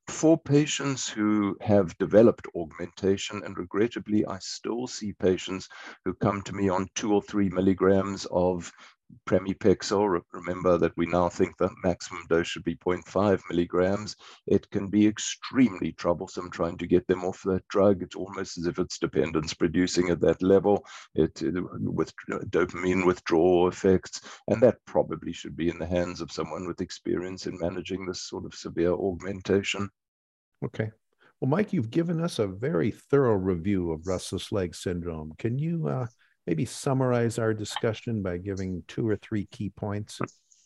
for 0.07 0.37
patients 0.37 1.07
who 1.09 1.57
have 1.61 1.97
developed 1.97 2.47
augmentation, 2.55 3.43
and 3.43 3.57
regrettably, 3.57 4.25
I 4.25 4.39
still 4.39 4.87
see 4.87 5.13
patients 5.13 5.69
who 6.05 6.13
come 6.13 6.41
to 6.43 6.53
me 6.53 6.69
on 6.69 6.87
two 6.95 7.13
or 7.13 7.21
three 7.21 7.49
milligrams 7.49 8.25
of 8.31 8.71
pramipexole. 9.27 10.21
Remember 10.33 10.77
that 10.77 10.95
we 10.97 11.05
now 11.05 11.29
think 11.29 11.57
the 11.57 11.69
maximum 11.83 12.23
dose 12.29 12.47
should 12.47 12.63
be 12.63 12.75
0.5 12.75 13.41
milligrams. 13.49 14.15
It 14.47 14.69
can 14.69 14.87
be 14.87 15.07
extremely 15.07 15.91
troublesome 15.93 16.49
trying 16.49 16.77
to 16.77 16.87
get 16.87 17.07
them 17.07 17.23
off 17.23 17.41
that 17.43 17.67
drug. 17.67 18.01
It's 18.01 18.15
almost 18.15 18.57
as 18.57 18.67
if 18.67 18.79
it's 18.79 18.97
dependence 18.97 19.53
producing 19.53 20.09
at 20.09 20.21
that 20.21 20.41
level, 20.41 20.85
it, 21.15 21.41
with 21.41 22.13
dopamine 22.49 23.05
withdrawal 23.05 23.67
effects, 23.67 24.21
and 24.47 24.61
that 24.61 24.77
probably 24.85 25.33
should 25.33 25.55
be 25.55 25.69
in 25.69 25.79
the 25.79 25.85
hands 25.85 26.21
of 26.21 26.31
someone 26.31 26.67
with 26.67 26.81
experience 26.81 27.47
in 27.47 27.59
managing 27.59 28.05
this 28.05 28.23
sort 28.23 28.45
of 28.45 28.53
severe 28.53 28.93
augmentation. 28.93 29.89
Okay. 30.65 30.91
Well, 31.39 31.49
Mike, 31.49 31.71
you've 31.71 31.91
given 31.91 32.19
us 32.19 32.39
a 32.39 32.47
very 32.47 32.89
thorough 32.89 33.35
review 33.35 33.91
of 33.91 34.07
restless 34.07 34.51
leg 34.51 34.73
syndrome. 34.73 35.33
Can 35.37 35.59
you 35.59 35.87
uh, 35.87 36.07
maybe 36.47 36.65
summarize 36.65 37.38
our 37.38 37.53
discussion 37.53 38.23
by 38.23 38.38
giving 38.38 38.83
two 38.88 39.07
or 39.07 39.17
three 39.17 39.45
key 39.51 39.69
points? 39.69 40.19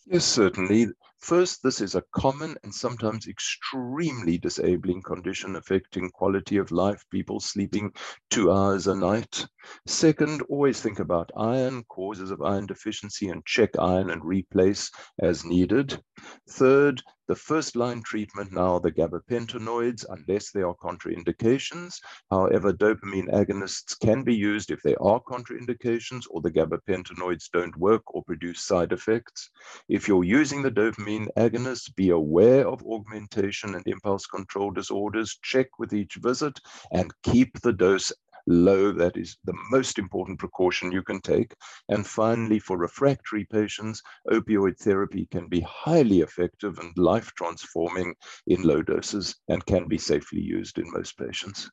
Yes, 0.06 0.26
certainly. 0.26 0.88
First, 1.20 1.62
this 1.62 1.82
is 1.82 1.94
a 1.94 2.04
common 2.16 2.56
and 2.64 2.74
sometimes 2.74 3.28
extremely 3.28 4.40
disabling 4.40 5.04
condition 5.04 5.56
affecting 5.56 6.10
quality 6.10 6.58
of 6.58 6.72
life, 6.72 7.06
people 7.12 7.40
sleeping 7.40 7.92
two 8.32 8.52
hours 8.52 8.88
a 8.88 8.96
night. 8.96 9.46
Second, 9.86 10.42
always 10.50 10.82
think 10.82 11.00
about 11.00 11.32
iron, 11.38 11.84
causes 11.84 12.32
of 12.32 12.42
iron 12.42 12.66
deficiency, 12.66 13.30
and 13.30 13.46
check 13.46 13.70
iron 13.78 14.10
and 14.10 14.26
replace 14.26 14.90
as 15.22 15.46
needed. 15.46 16.02
Third, 16.50 17.04
the 17.32 17.36
first 17.38 17.78
line 17.78 18.04
treatment 18.04 18.52
now, 18.52 18.78
the 18.78 18.92
gabapentinoids, 18.92 20.04
unless 20.10 20.52
there 20.52 20.68
are 20.68 20.76
contraindications. 20.76 21.96
However, 22.30 22.74
dopamine 22.74 23.32
agonists 23.32 23.98
can 23.98 24.26
be 24.26 24.36
used 24.36 24.70
if 24.70 24.82
there 24.84 25.02
are 25.02 25.22
contraindications 25.22 26.24
or 26.30 26.42
the 26.42 26.52
gabapentinoids 26.52 27.50
don't 27.54 27.78
work 27.78 28.04
or 28.14 28.22
produce 28.26 28.60
side 28.60 28.92
effects. 28.92 29.50
If 29.88 30.10
you're 30.10 30.26
using 30.26 30.62
the 30.62 30.72
dopamine 30.72 31.30
agonists, 31.38 31.96
be 31.96 32.10
aware 32.10 32.68
of 32.68 32.84
augmentation 32.86 33.76
and 33.76 33.88
impulse 33.88 34.26
control 34.26 34.70
disorders, 34.70 35.40
check 35.42 35.68
with 35.80 35.94
each 35.94 36.16
visit, 36.16 36.60
and 36.92 37.14
keep 37.24 37.62
the 37.62 37.72
dose 37.72 38.12
low. 38.52 38.92
That 38.92 39.18
is 39.18 39.38
the 39.46 39.58
most 39.72 39.98
important 39.98 40.40
precaution 40.40 40.92
you 40.92 41.02
can 41.02 41.22
take. 41.22 41.54
And 41.90 42.06
finally, 42.06 42.60
for 42.60 42.78
refractory 42.78 43.46
patients, 43.46 44.02
opioid 44.30 44.78
therapy 44.78 45.28
can 45.32 45.48
be 45.48 45.62
highly 45.62 46.22
effective 46.22 46.78
and 46.80 46.96
life 46.98 47.32
transforming 47.36 48.14
in 48.48 48.64
low 48.64 48.82
doses 48.82 49.36
and 49.48 49.66
can 49.66 49.88
be 49.88 49.98
safely 49.98 50.42
used 50.42 50.78
in 50.78 50.92
most 50.92 51.18
patients. 51.18 51.70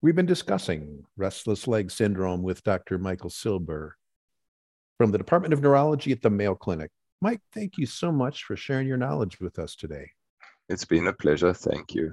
We've 0.00 0.14
been 0.14 0.26
discussing 0.26 1.04
restless 1.16 1.66
leg 1.66 1.90
syndrome 1.90 2.42
with 2.42 2.62
Dr. 2.62 2.98
Michael 2.98 3.30
Silber 3.30 3.96
from 4.96 5.10
the 5.10 5.18
Department 5.18 5.54
of 5.54 5.60
Neurology 5.60 6.12
at 6.12 6.22
the 6.22 6.30
Mayo 6.30 6.54
Clinic. 6.54 6.90
Mike, 7.20 7.40
thank 7.52 7.78
you 7.78 7.86
so 7.86 8.12
much 8.12 8.44
for 8.44 8.54
sharing 8.54 8.86
your 8.86 8.96
knowledge 8.96 9.40
with 9.40 9.58
us 9.58 9.74
today. 9.74 10.10
It's 10.68 10.84
been 10.84 11.08
a 11.08 11.12
pleasure. 11.12 11.52
Thank 11.52 11.94
you. 11.94 12.12